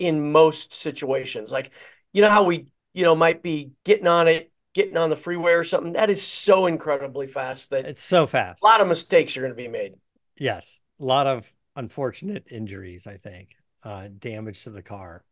in 0.00 0.32
most 0.32 0.74
situations. 0.74 1.52
Like, 1.52 1.72
you 2.12 2.22
know 2.22 2.30
how 2.30 2.42
we, 2.44 2.66
you 2.92 3.04
know, 3.04 3.14
might 3.14 3.42
be 3.42 3.72
getting 3.84 4.08
on 4.08 4.26
it, 4.26 4.50
getting 4.74 4.96
on 4.96 5.10
the 5.10 5.16
freeway 5.16 5.52
or 5.52 5.62
something. 5.62 5.92
That 5.92 6.10
is 6.10 6.26
so 6.26 6.66
incredibly 6.66 7.28
fast 7.28 7.70
that 7.70 7.84
it's 7.84 8.02
so 8.02 8.26
fast. 8.26 8.62
A 8.62 8.66
lot 8.66 8.80
of 8.80 8.88
mistakes 8.88 9.36
are 9.36 9.40
going 9.40 9.52
to 9.52 9.56
be 9.56 9.68
made. 9.68 9.94
Yes, 10.36 10.80
a 10.98 11.04
lot 11.04 11.26
of 11.26 11.52
unfortunate 11.76 12.46
injuries. 12.50 13.06
I 13.06 13.18
think 13.18 13.50
uh, 13.84 14.08
damage 14.18 14.64
to 14.64 14.70
the 14.70 14.82
car 14.82 15.22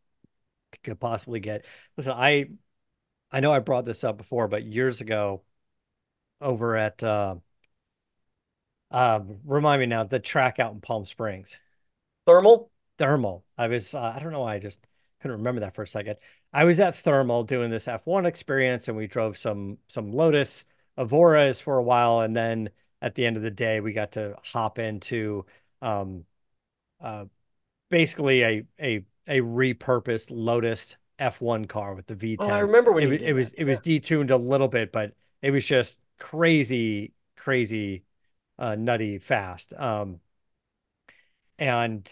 could 0.83 0.99
possibly 0.99 1.39
get. 1.39 1.65
Listen, 1.97 2.13
I, 2.13 2.51
I 3.31 3.39
know 3.39 3.51
I 3.51 3.59
brought 3.59 3.85
this 3.85 4.03
up 4.03 4.17
before, 4.17 4.47
but 4.47 4.63
years 4.63 5.01
ago, 5.01 5.41
over 6.39 6.77
at, 6.77 7.03
uh, 7.03 7.35
um, 8.91 9.37
remind 9.43 9.81
me 9.81 9.87
now, 9.87 10.03
the 10.03 10.19
track 10.19 10.59
out 10.59 10.73
in 10.73 10.79
Palm 10.79 11.05
Springs. 11.05 11.59
Thermal 12.25 12.71
thermal. 12.99 13.45
I 13.57 13.67
was 13.67 13.95
uh, 13.95 14.13
I 14.15 14.19
don't 14.19 14.31
know 14.31 14.41
why 14.41 14.55
I 14.55 14.59
just 14.59 14.85
couldn't 15.19 15.37
remember 15.37 15.61
that 15.61 15.73
for 15.73 15.81
a 15.81 15.87
second. 15.87 16.17
I 16.53 16.65
was 16.65 16.79
at 16.79 16.95
thermal 16.95 17.43
doing 17.43 17.71
this 17.71 17.87
F1 17.87 18.25
experience 18.25 18.87
and 18.87 18.95
we 18.95 19.07
drove 19.07 19.37
some 19.37 19.79
some 19.87 20.11
Lotus 20.11 20.65
Evoras 20.97 21.63
for 21.63 21.77
a 21.77 21.83
while 21.83 22.21
and 22.21 22.35
then 22.35 22.69
at 23.01 23.15
the 23.15 23.25
end 23.25 23.37
of 23.37 23.43
the 23.43 23.51
day 23.51 23.79
we 23.79 23.93
got 23.93 24.11
to 24.11 24.35
hop 24.43 24.77
into 24.77 25.45
um 25.81 26.25
uh 27.01 27.25
basically 27.89 28.43
a 28.43 28.63
a 28.81 29.05
a 29.27 29.39
repurposed 29.39 30.27
Lotus 30.31 30.97
F1 31.19 31.67
car 31.67 31.93
with 31.95 32.07
the 32.07 32.15
V10. 32.15 32.37
Oh, 32.41 32.49
I 32.49 32.59
remember 32.59 32.91
when 32.91 33.11
it, 33.11 33.21
it 33.21 33.33
was 33.33 33.53
it 33.53 33.63
was 33.63 33.79
detuned 33.79 34.31
a 34.31 34.37
little 34.37 34.67
bit, 34.67 34.91
but 34.91 35.13
it 35.41 35.51
was 35.51 35.65
just 35.65 35.99
crazy, 36.17 37.13
crazy, 37.37 38.03
uh, 38.57 38.75
nutty 38.75 39.19
fast. 39.19 39.73
Um, 39.73 40.19
and 41.57 42.09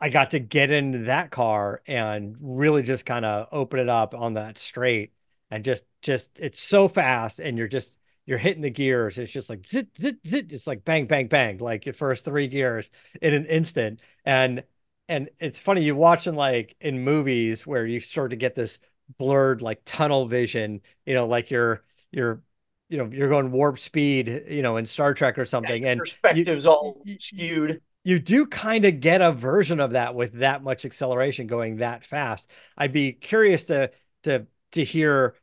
I 0.00 0.08
got 0.08 0.30
to 0.30 0.38
get 0.38 0.70
into 0.70 1.00
that 1.00 1.30
car 1.30 1.82
and 1.86 2.36
really 2.40 2.82
just 2.82 3.04
kind 3.04 3.24
of 3.24 3.48
open 3.52 3.80
it 3.80 3.88
up 3.88 4.14
on 4.14 4.34
that 4.34 4.56
straight 4.56 5.12
and 5.50 5.64
just 5.64 5.84
just 6.02 6.30
it's 6.38 6.58
so 6.58 6.88
fast 6.88 7.38
and 7.38 7.58
you're 7.58 7.68
just 7.68 7.98
you're 8.24 8.38
hitting 8.38 8.62
the 8.62 8.70
gears. 8.70 9.18
It's 9.18 9.32
just 9.32 9.50
like 9.50 9.66
zit 9.66 9.88
zit 9.98 10.18
zit. 10.26 10.52
It's 10.52 10.66
like 10.66 10.84
bang 10.84 11.06
bang 11.06 11.28
bang, 11.28 11.58
like 11.58 11.84
your 11.84 11.92
first 11.94 12.24
three 12.24 12.48
gears 12.48 12.90
in 13.20 13.34
an 13.34 13.44
instant. 13.46 14.00
And 14.24 14.62
and 15.08 15.28
it's 15.38 15.60
funny 15.60 15.82
you 15.82 15.96
watching 15.96 16.34
like 16.34 16.76
in 16.80 17.02
movies 17.04 17.66
where 17.66 17.84
you 17.84 18.00
start 18.00 18.30
to 18.30 18.36
get 18.36 18.54
this 18.54 18.78
blurred 19.18 19.60
like 19.60 19.82
tunnel 19.84 20.26
vision. 20.26 20.80
You 21.04 21.14
know, 21.14 21.26
like 21.26 21.50
you're 21.50 21.82
you're 22.10 22.42
you 22.88 22.98
know 22.98 23.10
you're 23.12 23.28
going 23.28 23.50
warp 23.50 23.78
speed. 23.78 24.44
You 24.48 24.62
know, 24.62 24.76
in 24.76 24.86
Star 24.86 25.12
Trek 25.12 25.36
or 25.38 25.44
something, 25.44 25.82
yeah, 25.82 25.90
and 25.90 25.98
perspectives 25.98 26.64
you, 26.64 26.70
all 26.70 27.02
skewed 27.18 27.82
you 28.04 28.18
do 28.18 28.46
kind 28.46 28.84
of 28.84 29.00
get 29.00 29.20
a 29.20 29.32
version 29.32 29.80
of 29.80 29.92
that 29.92 30.14
with 30.14 30.34
that 30.34 30.62
much 30.62 30.84
acceleration 30.84 31.46
going 31.46 31.76
that 31.76 32.04
fast. 32.04 32.50
I'd 32.76 32.92
be 32.92 33.12
curious 33.12 33.64
to 33.64 33.90
to 34.22 34.46
to 34.72 34.84
hear 34.84 35.34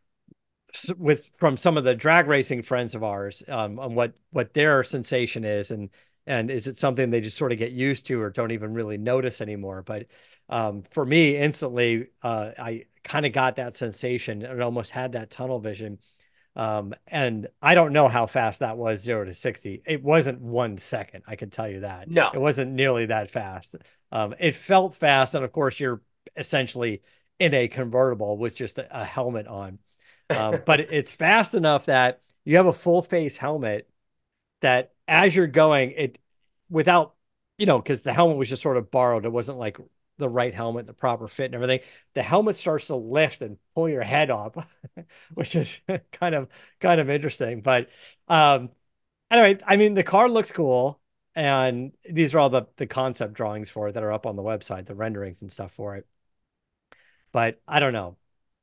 with 0.97 1.31
from 1.37 1.57
some 1.57 1.77
of 1.77 1.83
the 1.83 1.95
drag 1.95 2.27
racing 2.27 2.61
friends 2.61 2.95
of 2.95 3.03
ours 3.03 3.43
um, 3.47 3.79
on 3.79 3.95
what 3.95 4.13
what 4.31 4.53
their 4.53 4.83
sensation 4.83 5.43
is 5.45 5.71
and 5.71 5.89
and 6.25 6.51
is 6.51 6.67
it 6.67 6.77
something 6.77 7.09
they 7.09 7.21
just 7.21 7.37
sort 7.37 7.51
of 7.51 7.57
get 7.57 7.71
used 7.71 8.05
to 8.05 8.21
or 8.21 8.29
don't 8.29 8.51
even 8.51 8.73
really 8.73 8.97
notice 8.97 9.41
anymore 9.41 9.81
but 9.81 10.05
um, 10.49 10.83
for 10.91 11.05
me 11.05 11.37
instantly 11.37 12.07
uh, 12.21 12.51
i 12.59 12.83
kind 13.03 13.25
of 13.25 13.31
got 13.31 13.55
that 13.55 13.75
sensation 13.75 14.43
and 14.43 14.61
almost 14.61 14.91
had 14.91 15.13
that 15.13 15.29
tunnel 15.29 15.59
vision 15.59 15.97
um, 16.57 16.95
and 17.05 17.47
I 17.61 17.75
don't 17.75 17.93
know 17.93 18.07
how 18.07 18.25
fast 18.25 18.61
that 18.61 18.77
was 18.77 19.01
zero 19.01 19.23
to 19.23 19.33
60. 19.35 19.83
It 19.85 20.03
wasn't 20.03 20.41
one 20.41 20.79
second. 20.79 21.23
I 21.27 21.35
can 21.35 21.51
tell 21.51 21.69
you 21.69 21.81
that. 21.81 22.09
No, 22.09 22.31
it 22.33 22.41
wasn't 22.41 22.71
nearly 22.71 23.05
that 23.05 23.29
fast. 23.29 23.75
Um, 24.11 24.33
it 24.39 24.55
felt 24.55 24.95
fast. 24.95 25.35
And 25.35 25.45
of 25.45 25.51
course, 25.51 25.79
you're 25.79 26.01
essentially 26.35 27.03
in 27.37 27.53
a 27.53 27.67
convertible 27.67 28.39
with 28.39 28.55
just 28.55 28.79
a, 28.79 29.01
a 29.01 29.05
helmet 29.05 29.45
on. 29.45 29.77
Um, 30.31 30.61
but 30.65 30.79
it's 30.79 31.11
fast 31.11 31.53
enough 31.53 31.85
that 31.85 32.21
you 32.43 32.57
have 32.57 32.65
a 32.65 32.73
full 32.73 33.03
face 33.03 33.37
helmet 33.37 33.87
that 34.61 34.93
as 35.07 35.35
you're 35.35 35.45
going, 35.45 35.91
it 35.91 36.17
without, 36.71 37.13
you 37.59 37.67
know, 37.67 37.77
because 37.77 38.01
the 38.01 38.13
helmet 38.13 38.37
was 38.37 38.49
just 38.49 38.63
sort 38.63 38.77
of 38.77 38.89
borrowed. 38.89 39.25
It 39.25 39.31
wasn't 39.31 39.59
like 39.59 39.77
the 40.17 40.29
right 40.29 40.53
helmet, 40.53 40.87
the 40.87 40.93
proper 40.93 41.27
fit 41.27 41.45
and 41.45 41.55
everything, 41.55 41.79
the 42.13 42.23
helmet 42.23 42.55
starts 42.55 42.87
to 42.87 42.95
lift 42.95 43.41
and 43.41 43.57
pull 43.75 43.87
your 43.89 44.03
head 44.03 44.29
up, 44.31 44.67
which 45.33 45.55
is 45.55 45.79
kind 46.11 46.35
of 46.35 46.47
kind 46.79 46.99
of 46.99 47.09
interesting. 47.09 47.61
But 47.61 47.89
um 48.27 48.69
anyway, 49.31 49.59
I 49.65 49.77
mean 49.77 49.93
the 49.93 50.03
car 50.03 50.29
looks 50.29 50.51
cool. 50.51 50.99
And 51.35 51.91
these 52.09 52.33
are 52.33 52.39
all 52.39 52.49
the 52.49 52.63
the 52.77 52.87
concept 52.87 53.33
drawings 53.35 53.69
for 53.69 53.89
it 53.89 53.93
that 53.93 54.03
are 54.03 54.11
up 54.11 54.25
on 54.25 54.35
the 54.35 54.43
website, 54.43 54.87
the 54.87 54.95
renderings 54.95 55.41
and 55.41 55.51
stuff 55.51 55.71
for 55.71 55.95
it. 55.95 56.07
but 57.31 57.61
I 57.67 57.79
don't 57.79 57.93
know. 57.93 58.17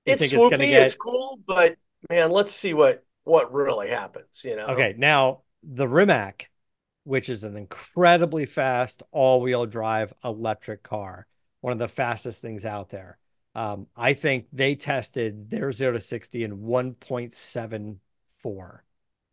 You 0.06 0.14
it's 0.14 0.32
swoopy, 0.32 0.52
it's, 0.52 0.58
get... 0.58 0.82
it's 0.82 0.94
cool, 0.96 1.38
but 1.46 1.76
man, 2.10 2.30
let's 2.30 2.50
see 2.50 2.74
what 2.74 3.04
what 3.24 3.52
really 3.52 3.88
happens. 3.88 4.42
You 4.44 4.56
know. 4.56 4.66
Okay, 4.68 4.94
now 4.98 5.42
the 5.62 5.86
Rimac, 5.86 6.50
which 7.04 7.28
is 7.28 7.44
an 7.44 7.56
incredibly 7.56 8.46
fast 8.46 9.02
all-wheel 9.12 9.66
drive 9.66 10.12
electric 10.24 10.82
car, 10.82 11.26
one 11.64 11.72
of 11.72 11.78
the 11.78 11.88
fastest 11.88 12.42
things 12.42 12.66
out 12.66 12.90
there. 12.90 13.16
Um, 13.54 13.86
I 13.96 14.12
think 14.12 14.48
they 14.52 14.74
tested 14.74 15.48
their 15.48 15.72
zero 15.72 15.92
to 15.92 16.00
sixty 16.00 16.44
in 16.44 16.60
one 16.60 16.92
point 16.92 17.32
seven 17.32 18.00
four 18.42 18.84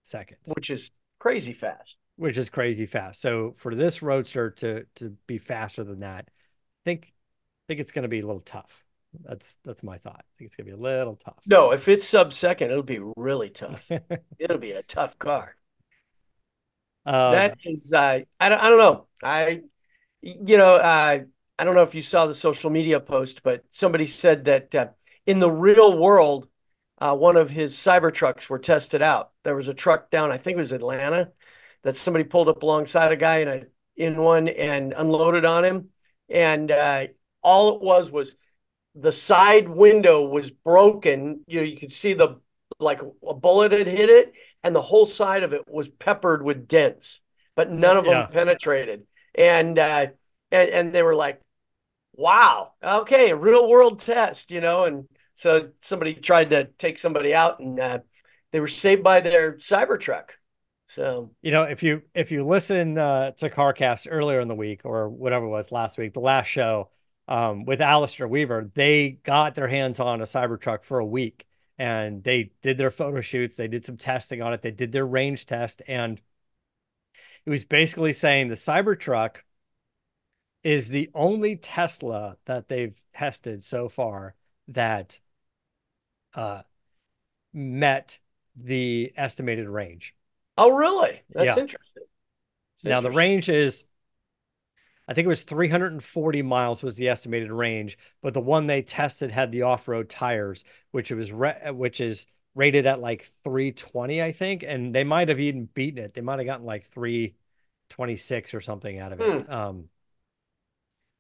seconds, 0.02 0.40
which 0.56 0.70
is 0.70 0.92
crazy 1.20 1.52
fast. 1.52 1.98
Which 2.16 2.38
is 2.38 2.50
crazy 2.50 2.86
fast. 2.86 3.20
So 3.20 3.54
for 3.58 3.76
this 3.76 4.02
roadster 4.02 4.50
to 4.50 4.86
to 4.96 5.10
be 5.28 5.40
faster 5.40 5.84
than 5.84 6.00
that, 6.00 6.30
I 6.30 6.82
think 6.86 7.08
I 7.08 7.64
think 7.68 7.82
it's 7.82 7.92
going 7.92 8.04
to 8.04 8.08
be 8.08 8.22
a 8.22 8.26
little 8.26 8.40
tough. 8.40 8.86
That's 9.26 9.58
that's 9.66 9.84
my 9.84 9.98
thought. 9.98 10.24
I 10.24 10.32
think 10.38 10.48
it's 10.48 10.56
gonna 10.56 10.68
be 10.68 10.72
a 10.72 10.78
little 10.78 11.18
tough. 11.18 11.40
No, 11.46 11.74
if 11.74 11.90
it's 11.90 12.08
sub 12.08 12.32
second, 12.32 12.72
it'll 12.72 12.82
be 12.82 13.02
really 13.18 13.50
tough. 13.50 13.92
it'll 14.40 14.58
be 14.58 14.72
a 14.72 14.84
tough 14.84 15.20
car. 15.20 15.58
Um, 17.06 17.34
that 17.34 17.58
is, 17.66 17.92
uh, 17.92 18.22
I 18.40 18.50
don't, 18.50 18.62
I 18.62 18.70
don't 18.70 18.78
know. 18.78 19.08
I, 19.22 19.64
you 20.22 20.58
know, 20.58 20.76
uh, 20.76 21.20
I 21.62 21.64
don't 21.64 21.76
know 21.76 21.84
if 21.84 21.94
you 21.94 22.02
saw 22.02 22.26
the 22.26 22.34
social 22.34 22.72
media 22.72 23.00
post, 23.00 23.44
but 23.44 23.64
somebody 23.70 24.08
said 24.08 24.46
that 24.46 24.74
uh, 24.74 24.88
in 25.28 25.40
the 25.40 25.52
real 25.52 25.96
world, 25.96 26.48
uh, 26.98 27.16
one 27.16 27.38
of 27.38 27.52
his 27.52 27.76
Cybertrucks 27.76 28.50
were 28.50 28.58
tested 28.58 29.04
out. 29.04 29.30
There 29.44 29.56
was 29.56 29.68
a 29.68 29.74
truck 29.76 30.10
down, 30.10 30.32
I 30.32 30.40
think 30.40 30.56
it 30.56 30.58
was 30.58 30.72
Atlanta, 30.72 31.32
that 31.84 31.96
somebody 31.96 32.24
pulled 32.24 32.50
up 32.50 32.64
alongside 32.64 33.12
a 33.12 33.16
guy 33.16 33.42
in 33.42 33.48
a 33.48 33.62
in 33.96 34.18
one 34.18 34.48
and 34.48 34.92
unloaded 34.98 35.46
on 35.46 35.64
him, 35.64 35.90
and 36.30 36.72
uh, 36.72 37.06
all 37.44 37.76
it 37.76 37.82
was 37.84 38.12
was 38.12 38.36
the 38.96 39.12
side 39.12 39.70
window 39.70 40.26
was 40.26 40.50
broken. 40.50 41.44
You 41.46 41.60
know, 41.60 41.66
you 41.68 41.78
could 41.78 41.92
see 41.92 42.14
the 42.14 42.42
like 42.80 43.04
a 43.04 43.36
bullet 43.36 43.72
had 43.72 43.86
hit 43.86 44.10
it, 44.10 44.34
and 44.64 44.76
the 44.76 44.82
whole 44.82 45.06
side 45.06 45.44
of 45.44 45.54
it 45.54 45.62
was 45.70 45.90
peppered 45.90 46.42
with 46.42 46.68
dents, 46.68 47.22
but 47.56 47.70
none 47.70 47.98
of 47.98 48.06
them 48.06 48.30
penetrated. 48.32 49.06
And 49.36 49.78
uh, 49.78 50.08
and 50.52 50.70
and 50.72 50.92
they 50.92 51.04
were 51.04 51.14
like, 51.14 51.40
"Wow, 52.22 52.74
okay, 52.84 53.32
a 53.32 53.36
real 53.36 53.68
world 53.68 54.00
test," 54.00 54.52
you 54.52 54.62
know. 54.62 54.86
And 54.86 55.08
so 55.34 55.70
somebody 55.80 56.14
tried 56.14 56.52
to 56.52 56.66
take 56.78 56.98
somebody 56.98 57.34
out, 57.34 57.60
and 57.60 57.80
uh, 57.80 58.00
they 58.52 58.60
were 58.60 58.68
saved 58.68 59.04
by 59.04 59.22
their 59.22 59.54
Cybertruck. 59.54 60.32
So 60.88 61.32
you 61.42 61.52
know, 61.52 61.64
if 61.64 61.84
you 61.84 62.02
if 62.14 62.32
you 62.32 62.46
listen 62.46 62.98
uh, 62.98 63.32
to 63.32 63.50
CarCast 63.50 64.08
earlier 64.10 64.40
in 64.40 64.48
the 64.48 64.56
week 64.56 64.82
or 64.84 65.10
whatever 65.10 65.46
it 65.46 65.50
was 65.50 65.72
last 65.72 65.98
week, 65.98 66.14
the 66.14 66.20
last 66.20 66.48
show 66.48 66.90
um, 67.28 67.66
with 67.66 67.82
Alistair 67.82 68.28
Weaver, 68.28 68.70
they 68.74 69.12
got 69.24 69.56
their 69.56 69.68
hands 69.68 70.00
on 70.00 70.22
a 70.22 70.26
Cybertruck 70.26 70.84
for 70.84 71.00
a 71.00 71.06
week 71.06 71.46
and 71.78 72.24
they 72.24 72.52
did 72.62 72.78
their 72.78 72.92
photo 72.92 73.22
shoots. 73.22 73.56
They 73.56 73.68
did 73.68 73.86
some 73.86 73.98
testing 73.98 74.42
on 74.42 74.54
it. 74.54 74.62
They 74.62 74.70
did 74.70 74.92
their 74.92 75.06
range 75.06 75.46
test. 75.48 75.82
And 75.88 76.22
it 77.46 77.50
was 77.50 77.66
basically 77.66 78.14
saying 78.14 78.50
the 78.50 78.56
Cybertruck 78.56 79.38
is 80.64 80.90
the 80.90 81.10
only 81.14 81.56
Tesla 81.56 82.38
that 82.46 82.68
they've 82.68 83.00
tested 83.14 83.64
so 83.64 83.90
far 83.90 84.36
that 84.68 85.20
uh, 86.36 86.62
met 87.54 88.20
the 88.56 89.12
estimated 89.16 89.68
range. 89.68 90.16
Oh, 90.58 90.72
really? 90.72 91.22
That's 91.30 91.58
yeah. 91.58 91.62
interesting. 91.62 92.04
That's 92.76 92.84
now 92.84 92.98
interesting. 92.98 93.12
the 93.12 93.18
range 93.18 93.50
is 93.50 93.86
I 95.08 95.14
think 95.14 95.26
it 95.26 95.30
was 95.30 95.44
340 95.44 96.42
miles 96.42 96.84
was 96.84 96.96
the 96.96 97.10
estimated 97.10 97.52
range, 97.52 97.98
but 98.22 98.34
the 98.34 98.40
one 98.40 98.68
they 98.68 98.82
tested 98.82 99.30
had 99.30 99.52
the 99.52 99.64
off-road 99.64 100.08
tires, 100.10 100.64
which 100.92 101.12
was 101.12 101.34
re- 101.34 101.72
which 101.72 102.00
is 102.00 102.28
rated 102.56 102.86
at 102.86 103.02
like 103.02 103.30
320, 103.44 104.22
I 104.22 104.32
think, 104.32 104.64
and 104.64 104.96
they 104.96 105.04
might 105.04 105.28
have 105.28 105.40
even 105.42 105.66
beaten 105.66 106.02
it. 106.02 106.14
They 106.14 106.22
might 106.22 106.40
have 106.40 106.46
gotten 106.46 106.66
like 106.66 106.90
326 106.92 108.54
or 108.54 108.62
something 108.62 109.00
out 109.00 109.12
of 109.12 109.20
it. 109.20 109.46
Hmm. 109.46 109.52
Um, 109.52 109.90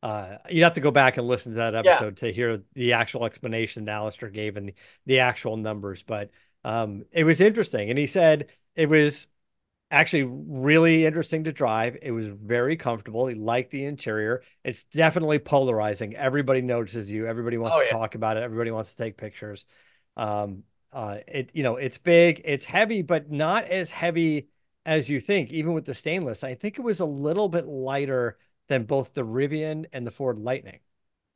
uh, 0.04 0.38
you'd 0.50 0.64
have 0.64 0.74
to 0.74 0.82
go 0.82 0.92
back 0.92 1.18
and 1.18 1.28
listen 1.28 1.52
to 1.52 1.58
that 1.58 1.76
episode 1.76 2.20
yeah. 2.22 2.28
to 2.28 2.34
hear 2.34 2.64
the 2.74 2.94
actual 2.94 3.26
explanation 3.26 3.88
Alistair 3.88 4.30
gave 4.30 4.58
and 4.58 4.70
the, 4.70 4.74
the 5.06 5.20
actual 5.20 5.58
numbers, 5.58 6.04
but 6.04 6.32
um, 6.64 7.06
it 7.12 7.24
was 7.24 7.42
interesting. 7.42 7.90
And 7.90 8.00
he 8.00 8.08
said 8.08 8.48
it 8.76 8.90
was 8.90 9.28
actually 9.92 10.24
really 10.24 11.06
interesting 11.06 11.44
to 11.44 11.52
drive. 11.52 11.98
It 12.02 12.12
was 12.12 12.26
very 12.26 12.78
comfortable. 12.78 13.28
He 13.28 13.36
liked 13.36 13.72
the 13.72 13.86
interior. 13.86 14.42
It's 14.64 14.86
definitely 14.86 15.40
polarizing. 15.40 16.16
Everybody 16.16 16.62
notices 16.62 17.12
you. 17.12 17.28
Everybody 17.28 17.58
wants 17.58 17.76
oh, 17.78 17.82
to 17.82 17.86
yeah. 17.86 17.92
talk 17.92 18.16
about 18.16 18.38
it. 18.38 18.44
Everybody 18.44 18.72
wants 18.72 18.92
to 18.92 19.04
take 19.04 19.18
pictures. 19.18 19.66
Um, 20.16 20.64
uh, 20.94 21.20
it 21.28 21.52
you 21.54 21.64
know 21.64 21.78
it's 21.78 21.98
big, 21.98 22.42
it's 22.44 22.66
heavy, 22.66 23.02
but 23.02 23.32
not 23.32 23.66
as 23.66 23.92
heavy 23.92 24.50
as 24.86 25.10
you 25.10 25.20
think. 25.20 25.52
Even 25.52 25.74
with 25.74 25.86
the 25.86 25.94
stainless, 25.94 26.44
I 26.44 26.56
think 26.56 26.78
it 26.78 26.82
was 26.82 27.00
a 27.00 27.06
little 27.06 27.48
bit 27.48 27.66
lighter 27.66 28.38
than 28.71 28.86
both 28.86 29.13
the 29.13 29.23
Rivian 29.23 29.86
and 29.91 30.07
the 30.07 30.12
Ford 30.12 30.39
Lightning, 30.39 30.79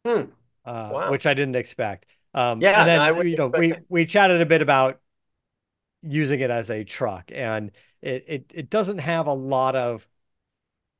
hmm. 0.05 0.21
uh, 0.63 0.89
wow. 0.93 1.11
which 1.11 1.25
I 1.25 1.33
didn't 1.33 1.57
expect. 1.57 2.05
Um, 2.33 2.61
yeah, 2.61 2.79
and 2.79 2.87
then 2.87 3.15
no, 3.15 3.21
you 3.21 3.37
know 3.37 3.47
we 3.47 3.73
we 3.89 4.05
chatted 4.05 4.41
a 4.41 4.45
bit 4.45 4.61
about 4.61 4.99
using 6.01 6.39
it 6.39 6.49
as 6.49 6.69
a 6.69 6.83
truck 6.83 7.31
and 7.33 7.71
it, 8.01 8.23
it 8.27 8.51
it 8.53 8.69
doesn't 8.69 8.99
have 8.99 9.25
a 9.25 9.33
lot 9.33 9.75
of 9.75 10.07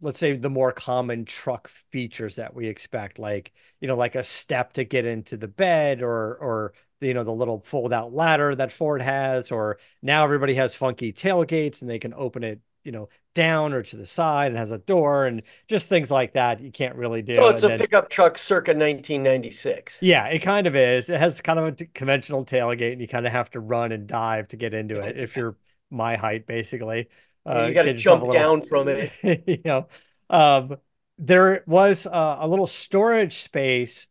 let's 0.02 0.18
say 0.18 0.36
the 0.36 0.50
more 0.50 0.72
common 0.72 1.26
truck 1.26 1.70
features 1.92 2.38
that 2.38 2.56
we 2.56 2.68
expect 2.68 3.20
like 3.20 3.54
you 3.80 3.88
know 3.88 3.96
like 3.96 4.16
a 4.16 4.24
step 4.24 4.74
to 4.74 4.84
get 4.84 5.06
into 5.06 5.38
the 5.38 5.48
bed 5.48 6.02
or 6.02 6.36
or 6.38 6.74
you 7.02 7.14
know 7.14 7.24
the 7.24 7.32
little 7.32 7.62
fold 7.62 7.94
out 7.94 8.14
ladder 8.14 8.56
that 8.56 8.72
Ford 8.72 9.02
has 9.02 9.52
or 9.52 9.78
now 10.02 10.24
everybody 10.24 10.56
has 10.56 10.74
funky 10.74 11.14
tailgates 11.14 11.82
and 11.82 11.90
they 11.90 12.00
can 12.00 12.14
open 12.16 12.44
it 12.44 12.62
you 12.86 12.92
know 12.92 13.10
down 13.34 13.74
or 13.74 13.84
to 13.84 13.98
the 13.98 14.06
side 14.06 14.48
and 14.48 14.58
has 14.58 14.72
a 14.72 14.78
door 14.78 15.26
and 15.26 15.44
just 15.68 15.90
things 15.90 16.10
like 16.10 16.34
that 16.34 16.62
you 16.62 16.72
can't 16.72 16.96
really 16.96 17.22
do. 17.22 17.36
So 17.36 17.50
it's 17.50 17.64
and 17.64 17.74
a 17.74 17.78
then, 17.78 17.80
pickup 17.80 18.10
truck 18.10 18.38
circa 18.38 18.72
1996. 18.72 20.00
Yeah, 20.02 20.28
it 20.28 20.40
kind 20.40 20.68
of 20.68 20.76
is. 20.76 21.10
It 21.10 21.20
has 21.20 21.42
kind 21.42 21.60
of 21.60 21.68
a 21.68 21.86
conventional 21.88 22.46
tailgate 22.46 22.94
and 22.94 23.02
you 23.02 23.08
kind 23.08 23.26
of 23.26 23.34
have 23.34 23.52
to 23.52 23.60
run 23.60 23.92
and 23.92 24.08
dive 24.08 24.48
to 24.50 24.58
get 24.58 24.74
into 24.74 25.02
it 25.02 25.18
if 25.18 25.36
you're 25.36 25.58
my 25.92 26.16
height, 26.16 26.48
basically. 26.48 27.10
Uh, 27.46 27.66
you 27.68 27.74
got 27.74 27.84
to 27.84 27.94
jump 27.94 28.24
little, 28.24 28.34
down 28.34 28.62
from 28.62 28.88
it. 28.88 29.12
you 29.46 29.62
know, 29.66 29.88
um, 30.30 30.78
there 31.18 31.64
was 31.68 32.08
uh, 32.08 32.38
a 32.40 32.48
little 32.48 32.68
storage 32.68 33.36
space 33.36 34.08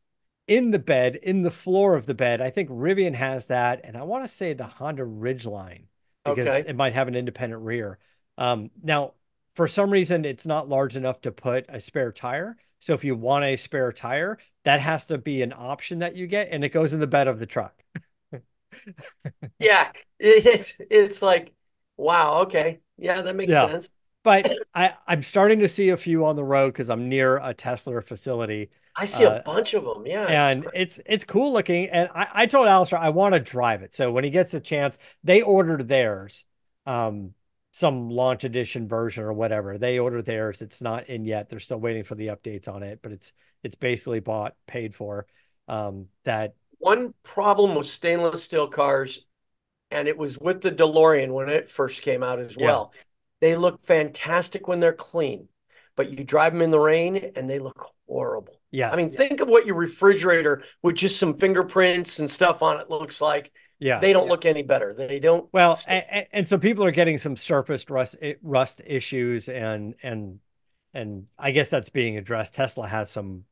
in 0.46 0.70
the 0.70 0.78
bed, 0.78 1.16
in 1.16 1.42
the 1.42 1.50
floor 1.50 1.96
of 1.96 2.06
the 2.06 2.14
bed. 2.14 2.40
I 2.40 2.50
think 2.50 2.68
Rivian 2.68 3.14
has 3.14 3.46
that, 3.46 3.80
and 3.84 3.96
I 3.96 4.02
want 4.02 4.24
to 4.24 4.28
say 4.28 4.52
the 4.52 4.66
Honda 4.66 5.02
Ridgeline 5.02 5.86
because 6.24 6.48
okay. 6.48 6.64
it 6.68 6.76
might 6.76 6.94
have 6.94 7.08
an 7.08 7.14
independent 7.14 7.62
rear. 7.62 7.98
Um, 8.38 8.70
now, 8.82 9.14
for 9.54 9.68
some 9.68 9.90
reason, 9.90 10.24
it's 10.24 10.46
not 10.46 10.68
large 10.68 10.96
enough 10.96 11.20
to 11.22 11.32
put 11.32 11.66
a 11.68 11.78
spare 11.80 12.12
tire. 12.12 12.56
So 12.80 12.92
if 12.94 13.04
you 13.04 13.16
want 13.16 13.44
a 13.44 13.56
spare 13.56 13.92
tire, 13.92 14.38
that 14.64 14.80
has 14.80 15.06
to 15.06 15.18
be 15.18 15.42
an 15.42 15.54
option 15.56 16.00
that 16.00 16.16
you 16.16 16.26
get, 16.26 16.48
and 16.50 16.64
it 16.64 16.70
goes 16.70 16.92
in 16.92 17.00
the 17.00 17.06
bed 17.06 17.28
of 17.28 17.38
the 17.38 17.46
truck. 17.46 17.82
yeah, 19.58 19.92
it's 20.18 20.74
it's 20.90 21.22
like 21.22 21.54
Wow. 21.96 22.42
Okay. 22.42 22.80
Yeah, 22.96 23.22
that 23.22 23.36
makes 23.36 23.52
yeah. 23.52 23.68
sense. 23.68 23.92
But 24.22 24.52
I, 24.74 24.94
I'm 25.06 25.22
starting 25.22 25.58
to 25.60 25.68
see 25.68 25.90
a 25.90 25.96
few 25.96 26.24
on 26.24 26.36
the 26.36 26.44
road 26.44 26.72
because 26.72 26.88
I'm 26.88 27.08
near 27.08 27.36
a 27.36 27.52
Tesla 27.52 28.00
facility. 28.00 28.70
I 28.96 29.04
see 29.04 29.26
uh, 29.26 29.38
a 29.38 29.42
bunch 29.42 29.74
of 29.74 29.84
them. 29.84 30.06
Yeah. 30.06 30.26
And 30.26 30.66
it's 30.72 31.00
it's 31.04 31.24
cool 31.24 31.52
looking. 31.52 31.88
And 31.90 32.08
I, 32.14 32.28
I 32.32 32.46
told 32.46 32.68
Alistair 32.68 32.98
I 32.98 33.10
want 33.10 33.34
to 33.34 33.40
drive 33.40 33.82
it. 33.82 33.92
So 33.92 34.10
when 34.10 34.24
he 34.24 34.30
gets 34.30 34.54
a 34.54 34.60
chance, 34.60 34.98
they 35.22 35.42
ordered 35.42 35.88
theirs. 35.88 36.44
Um, 36.86 37.34
some 37.74 38.08
launch 38.08 38.44
edition 38.44 38.86
version 38.86 39.24
or 39.24 39.32
whatever. 39.32 39.78
They 39.78 39.98
ordered 39.98 40.26
theirs. 40.26 40.62
It's 40.62 40.80
not 40.80 41.08
in 41.08 41.24
yet. 41.24 41.48
They're 41.48 41.58
still 41.58 41.80
waiting 41.80 42.04
for 42.04 42.14
the 42.14 42.28
updates 42.28 42.68
on 42.68 42.84
it, 42.84 43.00
but 43.02 43.10
it's 43.10 43.32
it's 43.64 43.74
basically 43.74 44.20
bought, 44.20 44.54
paid 44.68 44.94
for. 44.94 45.26
Um, 45.66 46.06
that 46.22 46.54
one 46.78 47.14
problem 47.24 47.74
with 47.74 47.88
stainless 47.88 48.44
steel 48.44 48.68
cars 48.68 49.26
and 49.90 50.06
it 50.06 50.16
was 50.16 50.38
with 50.38 50.60
the 50.60 50.70
DeLorean 50.70 51.32
when 51.32 51.48
it 51.48 51.68
first 51.68 52.02
came 52.02 52.22
out 52.22 52.38
as 52.38 52.56
well. 52.56 52.92
Yeah. 52.94 53.00
They 53.40 53.56
look 53.56 53.80
fantastic 53.80 54.68
when 54.68 54.78
they're 54.78 54.92
clean, 54.92 55.48
but 55.96 56.10
you 56.10 56.22
drive 56.22 56.52
them 56.52 56.62
in 56.62 56.70
the 56.70 56.78
rain 56.78 57.32
and 57.34 57.50
they 57.50 57.58
look 57.58 57.90
horrible. 58.06 58.60
Yeah. 58.70 58.90
I 58.90 58.96
mean, 58.96 59.10
yeah. 59.10 59.18
think 59.18 59.40
of 59.40 59.48
what 59.48 59.66
your 59.66 59.76
refrigerator 59.76 60.62
with 60.80 60.94
just 60.94 61.18
some 61.18 61.34
fingerprints 61.34 62.20
and 62.20 62.30
stuff 62.30 62.62
on 62.62 62.78
it 62.78 62.88
looks 62.88 63.20
like. 63.20 63.50
Yeah. 63.84 64.00
They 64.00 64.14
don't 64.14 64.24
yeah. 64.24 64.30
look 64.30 64.46
any 64.46 64.62
better. 64.62 64.94
They 64.94 65.20
don't. 65.20 65.46
Well, 65.52 65.78
and, 65.86 66.26
and, 66.32 66.48
so 66.48 66.56
people 66.56 66.86
are 66.86 66.90
getting 66.90 67.18
some 67.18 67.36
surface 67.36 67.88
rust 67.90 68.16
eh, 68.22 68.34
rust 68.42 68.80
issues 68.86 69.50
and 69.50 69.94
and 70.02 70.40
and 70.94 71.26
I 71.38 71.50
guess 71.50 71.68
that's 71.68 71.90
being 71.90 72.16
addressed. 72.16 72.54
Tesla 72.54 72.88
has 72.88 73.10
some 73.10 73.44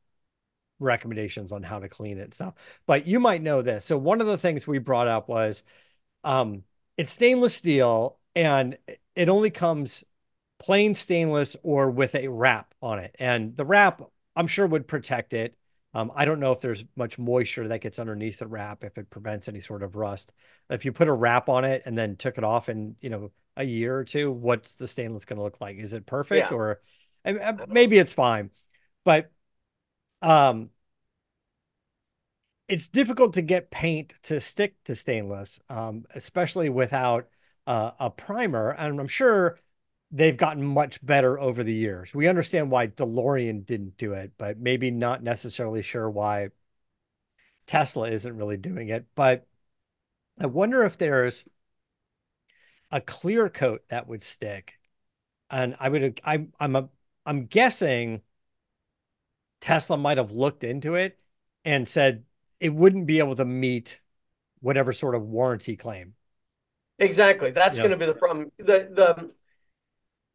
recommendations 0.79 1.51
on 1.51 1.61
how 1.61 1.77
to 1.77 1.87
clean 1.87 2.17
it 2.17 2.33
stuff. 2.33 2.55
But 2.87 3.05
you 3.05 3.19
might 3.19 3.43
know 3.43 3.61
this. 3.61 3.85
So 3.85 3.95
one 3.95 4.21
of 4.21 4.27
the 4.27 4.39
things 4.39 4.65
we 4.65 4.79
brought 4.79 5.07
up 5.07 5.29
was 5.29 5.61
um, 6.23 6.63
it's 6.97 7.11
stainless 7.11 7.53
steel 7.53 8.17
and 8.35 8.75
it 9.15 9.29
only 9.29 9.51
comes 9.51 10.03
plain 10.57 10.95
stainless 10.95 11.55
or 11.61 11.91
with 11.91 12.15
a 12.15 12.27
wrap 12.27 12.73
on 12.81 12.97
it. 12.97 13.15
And 13.19 13.55
the 13.55 13.65
wrap, 13.65 14.01
I'm 14.35 14.47
sure, 14.47 14.65
would 14.65 14.87
protect 14.87 15.33
it 15.33 15.55
Um, 15.93 16.11
I 16.15 16.25
don't 16.25 16.39
know 16.39 16.51
if 16.51 16.61
there's 16.61 16.83
much 16.95 17.19
moisture 17.19 17.67
that 17.67 17.81
gets 17.81 17.99
underneath 17.99 18.39
the 18.39 18.47
wrap 18.47 18.83
if 18.83 18.97
it 18.97 19.09
prevents 19.09 19.47
any 19.47 19.59
sort 19.59 19.83
of 19.83 19.95
rust. 19.95 20.31
If 20.69 20.85
you 20.85 20.91
put 20.91 21.07
a 21.07 21.13
wrap 21.13 21.49
on 21.49 21.65
it 21.65 21.83
and 21.85 21.97
then 21.97 22.15
took 22.15 22.37
it 22.37 22.43
off 22.43 22.69
in 22.69 22.95
you 22.99 23.09
know 23.09 23.31
a 23.55 23.63
year 23.63 23.95
or 23.95 24.03
two, 24.03 24.31
what's 24.31 24.75
the 24.75 24.87
stainless 24.87 25.25
going 25.25 25.37
to 25.37 25.43
look 25.43 25.61
like? 25.61 25.77
Is 25.77 25.93
it 25.93 26.05
perfect 26.05 26.51
yeah. 26.51 26.57
or 26.57 26.81
maybe 27.67 27.97
it's 27.97 28.13
fine, 28.13 28.49
but 29.05 29.31
um, 30.21 30.69
it's 32.67 32.89
difficult 32.89 33.33
to 33.33 33.41
get 33.41 33.71
paint 33.71 34.13
to 34.23 34.39
stick 34.39 34.75
to 34.85 34.95
stainless, 34.95 35.59
um, 35.69 36.05
especially 36.15 36.69
without 36.69 37.27
uh, 37.67 37.91
a 37.99 38.09
primer. 38.09 38.71
And 38.71 38.99
I'm 38.99 39.07
sure 39.07 39.59
they've 40.13 40.37
gotten 40.37 40.63
much 40.63 41.03
better 41.03 41.39
over 41.39 41.63
the 41.63 41.73
years. 41.73 42.13
We 42.13 42.27
understand 42.27 42.69
why 42.69 42.87
DeLorean 42.87 43.65
didn't 43.65 43.97
do 43.97 44.13
it, 44.13 44.33
but 44.37 44.59
maybe 44.59 44.91
not 44.91 45.23
necessarily 45.23 45.81
sure 45.81 46.07
why 46.07 46.49
Tesla 47.65 48.09
isn't 48.09 48.37
really 48.37 48.57
doing 48.57 48.89
it. 48.89 49.07
But 49.15 49.47
I 50.39 50.45
wonder 50.45 50.85
if 50.85 50.99
there's 50.99 51.43
a 52.91 53.01
clear 53.01 53.49
coat 53.49 53.81
that 53.89 54.07
would 54.07 54.21
stick. 54.21 54.77
And 55.49 55.75
I 55.79 55.89
would, 55.89 56.21
I, 56.23 56.45
I'm, 56.59 56.75
a, 56.75 56.89
I'm 57.25 57.47
guessing 57.47 58.21
Tesla 59.61 59.97
might 59.97 60.19
have 60.19 60.31
looked 60.31 60.63
into 60.63 60.93
it 60.93 61.17
and 61.65 61.89
said 61.89 62.23
it 62.59 62.73
wouldn't 62.73 63.07
be 63.07 63.17
able 63.17 63.35
to 63.35 63.45
meet 63.45 63.99
whatever 64.59 64.93
sort 64.93 65.15
of 65.15 65.23
warranty 65.23 65.75
claim. 65.75 66.13
Exactly. 66.99 67.49
That's 67.49 67.79
going 67.79 67.91
to 67.91 67.97
be 67.97 68.05
the 68.05 68.13
problem. 68.13 68.51
The 68.57 68.89
the 68.91 69.33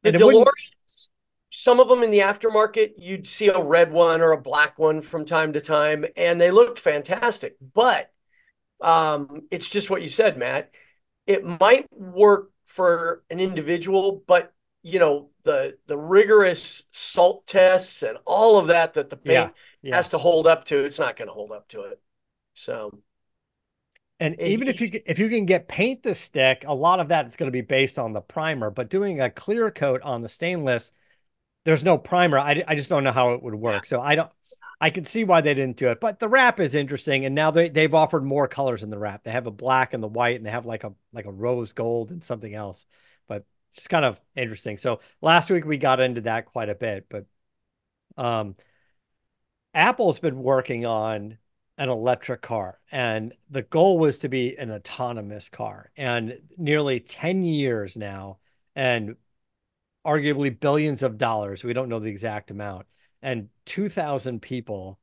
the 0.02 0.12
DeLoreans, 0.12 1.08
some 1.50 1.80
of 1.80 1.88
them 1.88 2.02
in 2.02 2.10
the 2.10 2.20
aftermarket, 2.20 2.92
you'd 2.98 3.26
see 3.26 3.48
a 3.48 3.60
red 3.60 3.92
one 3.92 4.20
or 4.20 4.32
a 4.32 4.40
black 4.40 4.78
one 4.78 5.00
from 5.02 5.24
time 5.24 5.52
to 5.54 5.60
time, 5.60 6.04
and 6.16 6.40
they 6.40 6.50
looked 6.50 6.78
fantastic. 6.78 7.56
But 7.74 8.12
um, 8.80 9.42
it's 9.50 9.68
just 9.68 9.90
what 9.90 10.02
you 10.02 10.08
said, 10.08 10.38
Matt. 10.38 10.70
It 11.26 11.44
might 11.44 11.86
work 11.92 12.50
for 12.66 13.22
an 13.30 13.40
individual, 13.40 14.22
but 14.26 14.52
you 14.82 14.98
know 14.98 15.30
the 15.42 15.76
the 15.86 15.98
rigorous 15.98 16.84
salt 16.92 17.46
tests 17.46 18.02
and 18.02 18.16
all 18.24 18.58
of 18.58 18.68
that 18.68 18.94
that 18.94 19.10
the 19.10 19.16
paint 19.16 19.52
yeah, 19.82 19.90
yeah. 19.90 19.96
has 19.96 20.10
to 20.10 20.18
hold 20.18 20.46
up 20.46 20.64
to, 20.64 20.84
it's 20.84 20.98
not 20.98 21.16
going 21.16 21.28
to 21.28 21.34
hold 21.34 21.52
up 21.52 21.68
to 21.68 21.80
it. 21.82 22.00
So 22.54 23.02
and 24.20 24.40
even 24.40 24.68
if 24.68 24.80
you 24.80 24.90
if 25.06 25.18
you 25.18 25.28
can 25.28 25.46
get 25.46 25.68
paint 25.68 26.02
to 26.02 26.14
stick, 26.14 26.64
a 26.66 26.74
lot 26.74 27.00
of 27.00 27.08
that 27.08 27.26
is 27.26 27.36
going 27.36 27.48
to 27.48 27.52
be 27.52 27.60
based 27.60 27.98
on 27.98 28.12
the 28.12 28.20
primer. 28.20 28.70
But 28.70 28.90
doing 28.90 29.20
a 29.20 29.30
clear 29.30 29.70
coat 29.70 30.02
on 30.02 30.22
the 30.22 30.28
stainless, 30.28 30.92
there's 31.64 31.84
no 31.84 31.98
primer. 31.98 32.38
I, 32.38 32.64
I 32.66 32.74
just 32.74 32.90
don't 32.90 33.04
know 33.04 33.12
how 33.12 33.34
it 33.34 33.42
would 33.42 33.54
work. 33.54 33.86
So 33.86 34.00
I 34.00 34.16
don't. 34.16 34.30
I 34.80 34.90
can 34.90 35.04
see 35.04 35.24
why 35.24 35.40
they 35.40 35.54
didn't 35.54 35.76
do 35.76 35.88
it. 35.88 36.00
But 36.00 36.20
the 36.20 36.28
wrap 36.28 36.60
is 36.60 36.74
interesting, 36.74 37.24
and 37.24 37.34
now 37.34 37.50
they 37.50 37.68
they've 37.68 37.94
offered 37.94 38.24
more 38.24 38.48
colors 38.48 38.82
in 38.82 38.90
the 38.90 38.98
wrap. 38.98 39.22
They 39.24 39.30
have 39.30 39.46
a 39.46 39.52
black 39.52 39.94
and 39.94 40.02
the 40.02 40.08
white, 40.08 40.36
and 40.36 40.46
they 40.46 40.50
have 40.50 40.66
like 40.66 40.84
a 40.84 40.92
like 41.12 41.26
a 41.26 41.32
rose 41.32 41.72
gold 41.72 42.10
and 42.10 42.22
something 42.22 42.54
else. 42.54 42.86
But 43.28 43.44
it's 43.72 43.88
kind 43.88 44.04
of 44.04 44.20
interesting. 44.34 44.78
So 44.78 45.00
last 45.20 45.50
week 45.50 45.64
we 45.64 45.78
got 45.78 46.00
into 46.00 46.22
that 46.22 46.46
quite 46.46 46.68
a 46.68 46.74
bit, 46.74 47.06
but 47.08 47.26
um, 48.16 48.56
Apple's 49.74 50.18
been 50.18 50.42
working 50.42 50.86
on 50.86 51.38
an 51.78 51.88
electric 51.88 52.42
car 52.42 52.76
and 52.90 53.32
the 53.48 53.62
goal 53.62 53.98
was 53.98 54.18
to 54.18 54.28
be 54.28 54.56
an 54.58 54.70
autonomous 54.70 55.48
car. 55.48 55.90
And 55.96 56.38
nearly 56.58 57.00
10 57.00 57.44
years 57.44 57.96
now 57.96 58.38
and 58.74 59.14
arguably 60.04 60.58
billions 60.58 61.02
of 61.02 61.18
dollars 61.18 61.64
we 61.64 61.72
don't 61.72 61.88
know 61.88 62.00
the 62.00 62.10
exact 62.10 62.50
amount 62.50 62.86
and 63.22 63.48
2000 63.66 64.40
people 64.42 64.98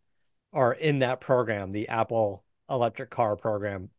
are 0.54 0.74
in 0.74 1.00
that 1.00 1.22
program 1.22 1.72
the 1.72 1.88
apple 1.90 2.44
electric 2.70 3.10
car 3.10 3.36
program. 3.36 3.90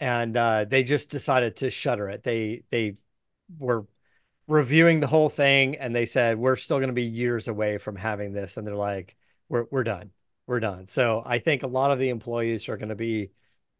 And 0.00 0.36
uh, 0.36 0.64
they 0.64 0.82
just 0.82 1.08
decided 1.08 1.56
to 1.56 1.70
shutter 1.70 2.08
it. 2.10 2.24
They 2.24 2.64
they 2.70 2.96
were 3.58 3.86
reviewing 4.46 5.00
the 5.00 5.06
whole 5.06 5.28
thing 5.28 5.76
and 5.76 5.94
they 5.94 6.06
said 6.06 6.36
we're 6.38 6.56
still 6.56 6.78
going 6.78 6.88
to 6.88 6.94
be 6.94 7.04
years 7.04 7.48
away 7.48 7.78
from 7.78 7.96
having 7.96 8.32
this 8.32 8.56
and 8.56 8.66
they're 8.66 8.74
like 8.74 9.16
we're, 9.48 9.64
we're 9.70 9.84
done 9.84 10.10
we're 10.46 10.60
done. 10.60 10.86
So 10.86 11.22
I 11.24 11.38
think 11.38 11.62
a 11.62 11.68
lot 11.68 11.90
of 11.90 11.98
the 11.98 12.10
employees 12.10 12.68
are 12.68 12.76
going 12.76 12.90
to 12.90 12.94
be 12.94 13.30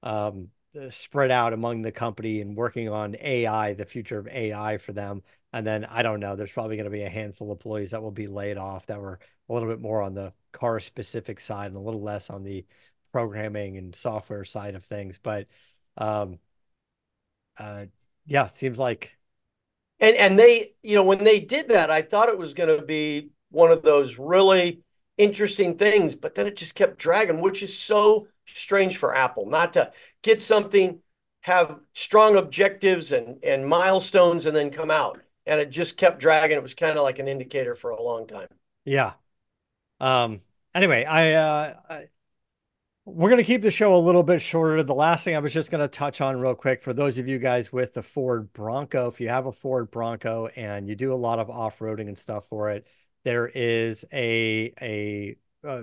um, 0.02 0.48
spread 0.90 1.30
out 1.30 1.52
among 1.52 1.82
the 1.82 1.92
company 1.92 2.40
and 2.40 2.56
working 2.56 2.88
on 2.88 3.16
AI, 3.20 3.74
the 3.74 3.84
future 3.86 4.18
of 4.18 4.28
AI 4.28 4.78
for 4.78 4.92
them. 4.92 5.22
And 5.52 5.66
then 5.66 5.84
I 5.84 6.02
don't 6.02 6.20
know, 6.20 6.36
there's 6.36 6.52
probably 6.52 6.76
going 6.76 6.84
to 6.84 6.90
be 6.90 7.02
a 7.02 7.10
handful 7.10 7.50
of 7.50 7.58
employees 7.58 7.92
that 7.92 8.02
will 8.02 8.10
be 8.10 8.26
laid 8.26 8.56
off 8.56 8.86
that 8.86 9.00
were 9.00 9.20
a 9.48 9.52
little 9.52 9.68
bit 9.68 9.80
more 9.80 10.02
on 10.02 10.14
the 10.14 10.32
car 10.52 10.80
specific 10.80 11.38
side 11.38 11.66
and 11.66 11.76
a 11.76 11.80
little 11.80 12.02
less 12.02 12.30
on 12.30 12.42
the 12.42 12.64
programming 13.12 13.76
and 13.76 13.94
software 13.94 14.44
side 14.44 14.74
of 14.74 14.84
things. 14.84 15.18
But 15.22 15.46
um, 15.96 16.38
uh, 17.58 17.86
yeah, 18.26 18.46
seems 18.46 18.78
like. 18.78 19.16
And 20.00 20.16
and 20.16 20.38
they, 20.38 20.74
you 20.82 20.96
know, 20.96 21.04
when 21.04 21.24
they 21.24 21.40
did 21.40 21.68
that, 21.68 21.90
I 21.90 22.02
thought 22.02 22.28
it 22.28 22.38
was 22.38 22.54
going 22.54 22.76
to 22.76 22.84
be 22.84 23.30
one 23.50 23.70
of 23.70 23.82
those 23.82 24.18
really 24.18 24.83
interesting 25.16 25.76
things, 25.76 26.14
but 26.14 26.34
then 26.34 26.46
it 26.46 26.56
just 26.56 26.74
kept 26.74 26.98
dragging, 26.98 27.40
which 27.40 27.62
is 27.62 27.76
so 27.76 28.28
strange 28.46 28.96
for 28.96 29.14
Apple 29.14 29.48
not 29.48 29.72
to 29.74 29.90
get 30.22 30.40
something, 30.40 31.00
have 31.42 31.78
strong 31.92 32.36
objectives 32.36 33.12
and, 33.12 33.42
and 33.42 33.66
milestones, 33.66 34.46
and 34.46 34.56
then 34.56 34.70
come 34.70 34.90
out. 34.90 35.20
And 35.46 35.60
it 35.60 35.70
just 35.70 35.96
kept 35.96 36.20
dragging. 36.20 36.56
It 36.56 36.62
was 36.62 36.74
kind 36.74 36.96
of 36.96 37.02
like 37.02 37.18
an 37.18 37.28
indicator 37.28 37.74
for 37.74 37.90
a 37.90 38.02
long 38.02 38.26
time. 38.26 38.48
Yeah. 38.84 39.12
Um, 40.00 40.40
anyway, 40.74 41.04
I, 41.04 41.32
uh, 41.32 41.74
I 41.88 42.04
we're 43.06 43.28
going 43.28 43.40
to 43.40 43.46
keep 43.46 43.60
the 43.60 43.70
show 43.70 43.94
a 43.94 43.98
little 43.98 44.22
bit 44.22 44.40
shorter. 44.40 44.82
The 44.82 44.94
last 44.94 45.24
thing 45.24 45.36
I 45.36 45.38
was 45.38 45.52
just 45.52 45.70
going 45.70 45.82
to 45.82 45.88
touch 45.88 46.22
on 46.22 46.40
real 46.40 46.54
quick 46.54 46.80
for 46.80 46.94
those 46.94 47.18
of 47.18 47.28
you 47.28 47.38
guys 47.38 47.70
with 47.70 47.92
the 47.92 48.02
Ford 48.02 48.52
Bronco, 48.52 49.08
if 49.08 49.20
you 49.20 49.28
have 49.28 49.44
a 49.46 49.52
Ford 49.52 49.90
Bronco 49.90 50.46
and 50.56 50.88
you 50.88 50.94
do 50.94 51.12
a 51.12 51.16
lot 51.16 51.38
of 51.38 51.50
off 51.50 51.80
roading 51.80 52.08
and 52.08 52.16
stuff 52.16 52.46
for 52.48 52.70
it, 52.70 52.86
there 53.24 53.46
is 53.48 54.04
a 54.12 54.72
a, 54.80 55.36
uh, 55.66 55.82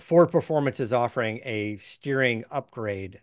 Ford 0.00 0.30
Performance 0.30 0.80
is 0.80 0.92
offering 0.92 1.40
a 1.44 1.76
steering 1.78 2.44
upgrade 2.50 3.20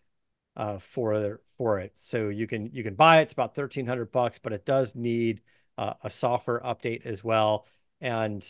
uh, 0.56 0.78
for 0.80 1.42
for 1.58 1.80
it. 1.80 1.94
So 1.96 2.30
you 2.30 2.48
can 2.48 2.72
you 2.74 2.84
can 2.84 2.96
buy 2.96 3.20
it. 3.20 3.24
It's 3.24 3.34
about 3.34 3.56
thirteen 3.56 3.86
hundred 3.86 4.12
bucks, 4.12 4.40
but 4.40 4.54
it 4.54 4.66
does 4.66 4.96
need 4.96 5.42
uh, 5.78 5.94
a 6.04 6.10
software 6.10 6.62
update 6.62 7.06
as 7.06 7.24
well. 7.24 7.66
And 8.02 8.44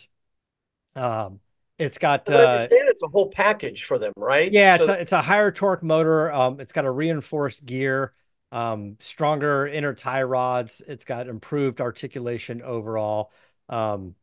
um, 0.96 1.40
it's 1.78 1.98
got. 1.98 2.30
I 2.30 2.34
uh, 2.34 2.46
understand 2.46 2.88
it's 2.88 3.02
a 3.02 3.08
whole 3.08 3.30
package 3.30 3.84
for 3.84 3.98
them, 3.98 4.12
right? 4.16 4.52
Yeah, 4.52 4.76
so- 4.76 4.82
it's 4.82 4.88
a, 4.88 5.00
it's 5.00 5.12
a 5.12 5.22
higher 5.22 5.50
torque 5.50 5.82
motor. 5.82 6.32
Um, 6.32 6.60
it's 6.60 6.72
got 6.72 6.84
a 6.84 6.90
reinforced 6.90 7.64
gear. 7.64 8.12
Um, 8.52 8.96
stronger 9.00 9.66
inner 9.66 9.94
tie 9.94 10.22
rods. 10.22 10.80
It's 10.86 11.04
got 11.04 11.26
improved 11.26 11.80
articulation 11.80 12.62
overall. 12.62 13.32
Um, 13.68 14.14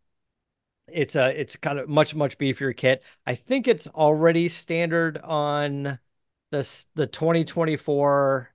it's 0.94 1.16
a 1.16 1.40
it's 1.40 1.56
kind 1.56 1.80
of 1.80 1.90
much 1.90 2.16
much 2.16 2.38
beefier 2.38 2.76
kit. 2.76 3.04
I 3.26 3.36
think 3.36 3.68
it's 3.68 3.88
already 3.88 4.50
standard 4.50 5.18
on 5.18 6.00
this 6.52 6.88
the 6.96 7.08
2024 7.08 8.50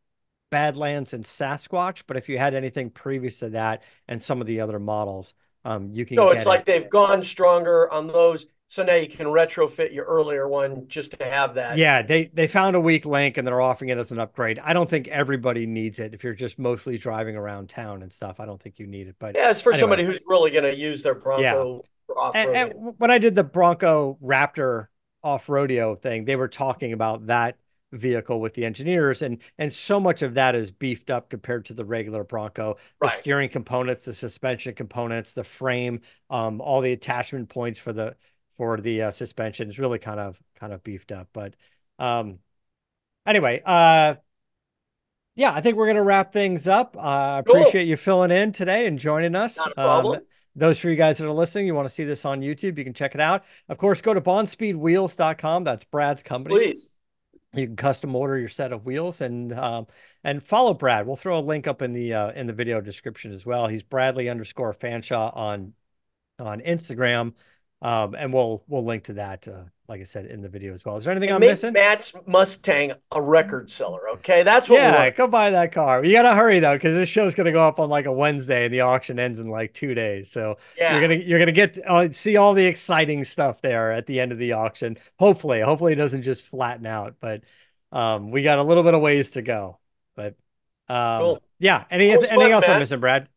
Badlands 0.50 1.12
and 1.12 1.24
Sasquatch, 1.24 2.04
but 2.06 2.16
if 2.16 2.28
you 2.28 2.38
had 2.38 2.54
anything 2.54 2.90
previous 2.90 3.40
to 3.40 3.50
that 3.50 3.82
and 4.06 4.20
some 4.20 4.40
of 4.40 4.46
the 4.46 4.60
other 4.60 4.78
models, 4.78 5.34
um, 5.64 5.90
you 5.92 6.06
can. 6.06 6.16
No, 6.16 6.30
it's 6.30 6.46
like 6.46 6.60
it. 6.60 6.66
they've 6.66 6.88
gone 6.88 7.22
stronger 7.22 7.90
on 7.90 8.06
those. 8.06 8.46
So 8.68 8.82
now 8.82 8.94
you 8.94 9.08
can 9.08 9.26
retrofit 9.26 9.94
your 9.94 10.04
earlier 10.06 10.48
one 10.48 10.88
just 10.88 11.12
to 11.12 11.24
have 11.24 11.54
that. 11.54 11.78
Yeah, 11.78 12.02
they 12.02 12.26
they 12.26 12.48
found 12.48 12.74
a 12.74 12.80
weak 12.80 13.06
link 13.06 13.36
and 13.36 13.46
they're 13.46 13.60
offering 13.60 13.90
it 13.90 13.98
as 13.98 14.10
an 14.10 14.18
upgrade. 14.18 14.58
I 14.58 14.72
don't 14.72 14.90
think 14.90 15.06
everybody 15.08 15.66
needs 15.66 16.00
it 16.00 16.14
if 16.14 16.24
you're 16.24 16.34
just 16.34 16.58
mostly 16.58 16.98
driving 16.98 17.36
around 17.36 17.68
town 17.68 18.02
and 18.02 18.12
stuff. 18.12 18.40
I 18.40 18.46
don't 18.46 18.60
think 18.60 18.78
you 18.78 18.86
need 18.86 19.06
it, 19.06 19.16
but 19.20 19.36
yeah, 19.36 19.50
it's 19.50 19.60
for 19.60 19.72
anyway. 19.72 19.80
somebody 19.80 20.04
who's 20.04 20.24
really 20.26 20.50
going 20.50 20.64
to 20.64 20.76
use 20.76 21.02
their 21.02 21.14
Bronco. 21.14 21.76
Yeah 21.76 21.88
and, 22.34 22.50
and, 22.50 22.94
when 22.98 23.10
I 23.10 23.18
did 23.18 23.34
the 23.34 23.44
Bronco 23.44 24.18
Raptor 24.22 24.86
Off-Roadeo 25.22 25.98
thing, 25.98 26.24
they 26.24 26.36
were 26.36 26.48
talking 26.48 26.92
about 26.92 27.26
that 27.26 27.56
vehicle 27.92 28.40
with 28.40 28.54
the 28.54 28.64
engineers 28.64 29.22
and 29.22 29.38
and 29.58 29.72
so 29.72 30.00
much 30.00 30.22
of 30.22 30.34
that 30.34 30.54
is 30.56 30.72
beefed 30.72 31.08
up 31.08 31.30
compared 31.30 31.64
to 31.64 31.72
the 31.72 31.84
regular 31.84 32.24
Bronco 32.24 32.76
the 33.00 33.06
right. 33.06 33.14
steering 33.14 33.48
components 33.48 34.04
the 34.04 34.12
suspension 34.12 34.74
components 34.74 35.32
the 35.32 35.44
frame 35.44 36.00
um 36.28 36.60
all 36.60 36.80
the 36.80 36.92
attachment 36.92 37.48
points 37.48 37.78
for 37.78 37.92
the 37.92 38.16
for 38.56 38.80
the 38.80 39.02
uh, 39.02 39.10
suspension 39.12 39.68
is 39.68 39.78
really 39.78 40.00
kind 40.00 40.18
of 40.18 40.40
kind 40.58 40.72
of 40.72 40.82
beefed 40.82 41.12
up 41.12 41.28
but 41.32 41.54
um 42.00 42.40
anyway 43.24 43.62
uh 43.64 44.16
yeah 45.36 45.52
I 45.52 45.60
think 45.60 45.76
we're 45.76 45.86
gonna 45.86 46.02
wrap 46.02 46.32
things 46.32 46.66
up 46.66 46.96
uh, 46.96 47.00
I 47.00 47.36
uh, 47.36 47.38
appreciate 47.38 47.84
cool. 47.84 47.90
you 47.90 47.96
filling 47.96 48.32
in 48.32 48.50
today 48.50 48.86
and 48.86 48.98
joining 48.98 49.36
us 49.36 49.58
Not 49.58 49.70
a 49.70 49.74
problem. 49.74 50.16
Um, 50.16 50.22
those 50.56 50.78
for 50.78 50.90
you 50.90 50.96
guys 50.96 51.18
that 51.18 51.26
are 51.26 51.32
listening, 51.32 51.66
you 51.66 51.74
want 51.74 51.88
to 51.88 51.94
see 51.94 52.04
this 52.04 52.24
on 52.24 52.40
YouTube, 52.40 52.78
you 52.78 52.84
can 52.84 52.94
check 52.94 53.14
it 53.14 53.20
out. 53.20 53.44
Of 53.68 53.78
course, 53.78 54.00
go 54.00 54.14
to 54.14 54.20
bonspeedwheels.com. 54.20 55.64
That's 55.64 55.84
Brad's 55.84 56.22
company. 56.22 56.56
Please. 56.56 56.90
You 57.54 57.66
can 57.66 57.76
custom 57.76 58.14
order 58.16 58.36
your 58.36 58.48
set 58.48 58.72
of 58.72 58.84
wheels 58.84 59.20
and 59.20 59.52
um, 59.52 59.86
and 60.24 60.42
follow 60.42 60.74
Brad. 60.74 61.06
We'll 61.06 61.16
throw 61.16 61.38
a 61.38 61.40
link 61.40 61.66
up 61.66 61.80
in 61.80 61.92
the 61.92 62.12
uh, 62.12 62.32
in 62.32 62.46
the 62.46 62.52
video 62.52 62.80
description 62.80 63.32
as 63.32 63.46
well. 63.46 63.66
He's 63.66 63.82
Bradley 63.82 64.28
underscore 64.28 64.74
Fanshaw 64.74 65.34
on 65.34 65.72
on 66.38 66.60
Instagram. 66.60 67.32
Um, 67.82 68.14
and 68.14 68.32
we'll 68.32 68.64
we'll 68.66 68.84
link 68.84 69.04
to 69.04 69.14
that, 69.14 69.46
uh, 69.48 69.64
like 69.88 70.00
I 70.00 70.04
said, 70.04 70.26
in 70.26 70.42
the 70.42 70.48
video 70.48 70.72
as 70.72 70.84
well. 70.84 70.96
Is 70.96 71.04
there 71.04 71.12
anything 71.12 71.30
and 71.30 71.42
I'm 71.42 71.48
missing? 71.48 71.72
Matt's 71.72 72.12
Mustang 72.26 72.92
a 73.12 73.22
record 73.22 73.70
seller. 73.70 74.00
Okay, 74.14 74.42
that's 74.42 74.68
what. 74.68 74.78
Yeah, 74.78 75.10
go 75.10 75.28
buy 75.28 75.50
that 75.50 75.72
car. 75.72 76.04
You 76.04 76.12
gotta 76.12 76.34
hurry 76.34 76.58
though, 76.58 76.74
because 76.74 76.96
this 76.96 77.08
show's 77.08 77.34
gonna 77.34 77.52
go 77.52 77.66
up 77.66 77.78
on 77.78 77.88
like 77.88 78.06
a 78.06 78.12
Wednesday, 78.12 78.64
and 78.64 78.74
the 78.74 78.80
auction 78.80 79.18
ends 79.18 79.38
in 79.38 79.48
like 79.48 79.72
two 79.72 79.94
days. 79.94 80.30
So 80.30 80.58
yeah. 80.76 80.92
you're 80.92 81.00
gonna 81.00 81.14
you're 81.14 81.38
gonna 81.38 81.52
get 81.52 81.78
uh, 81.86 82.10
see 82.12 82.36
all 82.36 82.54
the 82.54 82.66
exciting 82.66 83.24
stuff 83.24 83.62
there 83.62 83.92
at 83.92 84.06
the 84.06 84.20
end 84.20 84.32
of 84.32 84.38
the 84.38 84.52
auction. 84.52 84.98
Hopefully, 85.18 85.60
hopefully 85.60 85.92
it 85.92 85.96
doesn't 85.96 86.22
just 86.22 86.44
flatten 86.44 86.86
out, 86.86 87.16
but 87.20 87.42
um, 87.92 88.30
we 88.30 88.42
got 88.42 88.58
a 88.58 88.62
little 88.62 88.82
bit 88.82 88.94
of 88.94 89.00
ways 89.00 89.32
to 89.32 89.42
go. 89.42 89.78
But 90.16 90.34
um, 90.88 91.20
cool. 91.20 91.42
yeah, 91.58 91.84
any 91.90 92.10
anything 92.10 92.52
else 92.52 92.66
Matt. 92.66 92.76
I'm 92.76 92.80
missing, 92.80 93.00
Brad? 93.00 93.28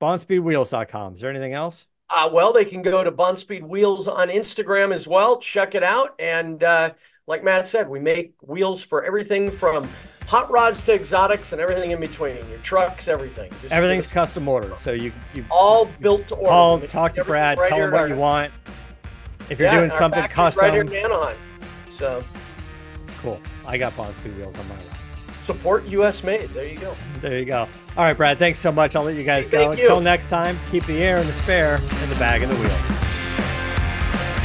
BonspeedWheels.com. 0.00 1.14
Is 1.14 1.20
there 1.20 1.30
anything 1.30 1.52
else? 1.52 1.86
Uh, 2.10 2.28
well, 2.32 2.52
they 2.52 2.64
can 2.64 2.82
go 2.82 3.04
to 3.04 3.12
Bonspeed 3.12 3.62
Wheels 3.62 4.08
on 4.08 4.28
Instagram 4.28 4.92
as 4.92 5.06
well. 5.06 5.38
Check 5.38 5.76
it 5.76 5.84
out. 5.84 6.14
And 6.18 6.62
uh, 6.64 6.92
like 7.28 7.44
Matt 7.44 7.66
said, 7.66 7.88
we 7.88 8.00
make 8.00 8.34
wheels 8.40 8.82
for 8.82 9.04
everything 9.04 9.50
from 9.50 9.88
hot 10.26 10.50
rods 10.50 10.82
to 10.82 10.94
exotics 10.94 11.52
and 11.52 11.60
everything 11.60 11.92
in 11.92 12.00
between. 12.00 12.36
Your 12.48 12.58
trucks, 12.58 13.06
everything. 13.06 13.52
Just 13.62 13.72
Everything's 13.72 14.08
custom 14.08 14.48
ordered. 14.48 14.78
So 14.80 14.90
you, 14.90 15.12
you 15.34 15.44
all 15.52 15.86
built 16.00 16.26
to 16.28 16.34
order. 16.34 16.48
Call, 16.48 16.80
talk 16.80 17.14
to 17.14 17.24
Brad, 17.24 17.58
right 17.58 17.68
tell 17.68 17.78
him 17.78 17.92
what 17.92 18.08
you 18.08 18.16
want. 18.16 18.52
If 19.48 19.60
you're 19.60 19.68
yeah, 19.68 19.78
doing 19.78 19.90
something 19.90 20.22
custom, 20.24 20.64
right 20.64 20.72
here 20.72 20.82
in 20.82 20.92
Anaheim. 20.92 21.36
So 21.90 22.24
cool. 23.18 23.40
I 23.66 23.78
got 23.78 23.92
Bonspeed 23.96 24.36
wheels 24.36 24.58
on 24.58 24.68
my 24.68 24.76
line. 24.76 24.86
Support 25.42 25.86
U.S. 25.86 26.22
made. 26.22 26.52
There 26.54 26.66
you 26.66 26.78
go. 26.78 26.96
There 27.20 27.38
you 27.38 27.44
go. 27.44 27.68
All 28.00 28.06
right, 28.06 28.16
Brad. 28.16 28.38
Thanks 28.38 28.58
so 28.58 28.72
much. 28.72 28.96
I'll 28.96 29.02
let 29.02 29.14
you 29.14 29.24
guys 29.24 29.46
hey, 29.48 29.66
go. 29.66 29.72
Until 29.72 30.00
next 30.00 30.30
time, 30.30 30.58
keep 30.70 30.86
the 30.86 31.02
air 31.02 31.18
and 31.18 31.28
the 31.28 31.34
spare 31.34 31.82
in 32.02 32.08
the 32.08 32.14
bag 32.14 32.40
and 32.40 32.50
the 32.50 32.56
wheel. 32.56 32.70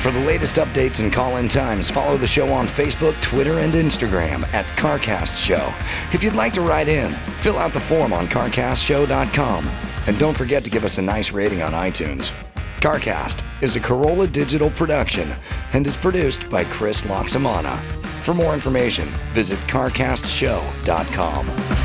For 0.01 0.11
the 0.11 0.19
latest 0.27 0.55
updates 0.55 0.99
and 0.99 1.13
call 1.13 1.37
in 1.37 1.47
times, 1.47 1.89
follow 1.89 2.17
the 2.17 2.27
show 2.27 2.51
on 2.51 2.67
Facebook, 2.67 3.13
Twitter, 3.21 3.59
and 3.59 3.73
Instagram 3.73 4.43
at 4.53 4.65
CarCast 4.75 5.37
Show. 5.37 5.73
If 6.11 6.21
you'd 6.21 6.35
like 6.35 6.51
to 6.55 6.59
write 6.59 6.89
in, 6.89 7.11
fill 7.37 7.57
out 7.57 7.71
the 7.71 7.79
form 7.79 8.11
on 8.11 8.27
CarCastShow.com. 8.27 9.71
And 10.07 10.19
don't 10.19 10.35
forget 10.35 10.65
to 10.65 10.69
give 10.69 10.83
us 10.83 10.97
a 10.97 11.01
nice 11.01 11.31
rating 11.31 11.61
on 11.61 11.71
iTunes. 11.71 12.33
CarCast 12.81 13.41
is 13.63 13.77
a 13.77 13.79
Carolla 13.79 14.29
Digital 14.29 14.69
production 14.69 15.33
and 15.71 15.87
is 15.87 15.95
produced 15.95 16.49
by 16.49 16.65
Chris 16.65 17.05
Laxamana. 17.05 17.81
For 18.21 18.33
more 18.33 18.53
information, 18.53 19.07
visit 19.31 19.59
carcastshow.com. 19.59 21.84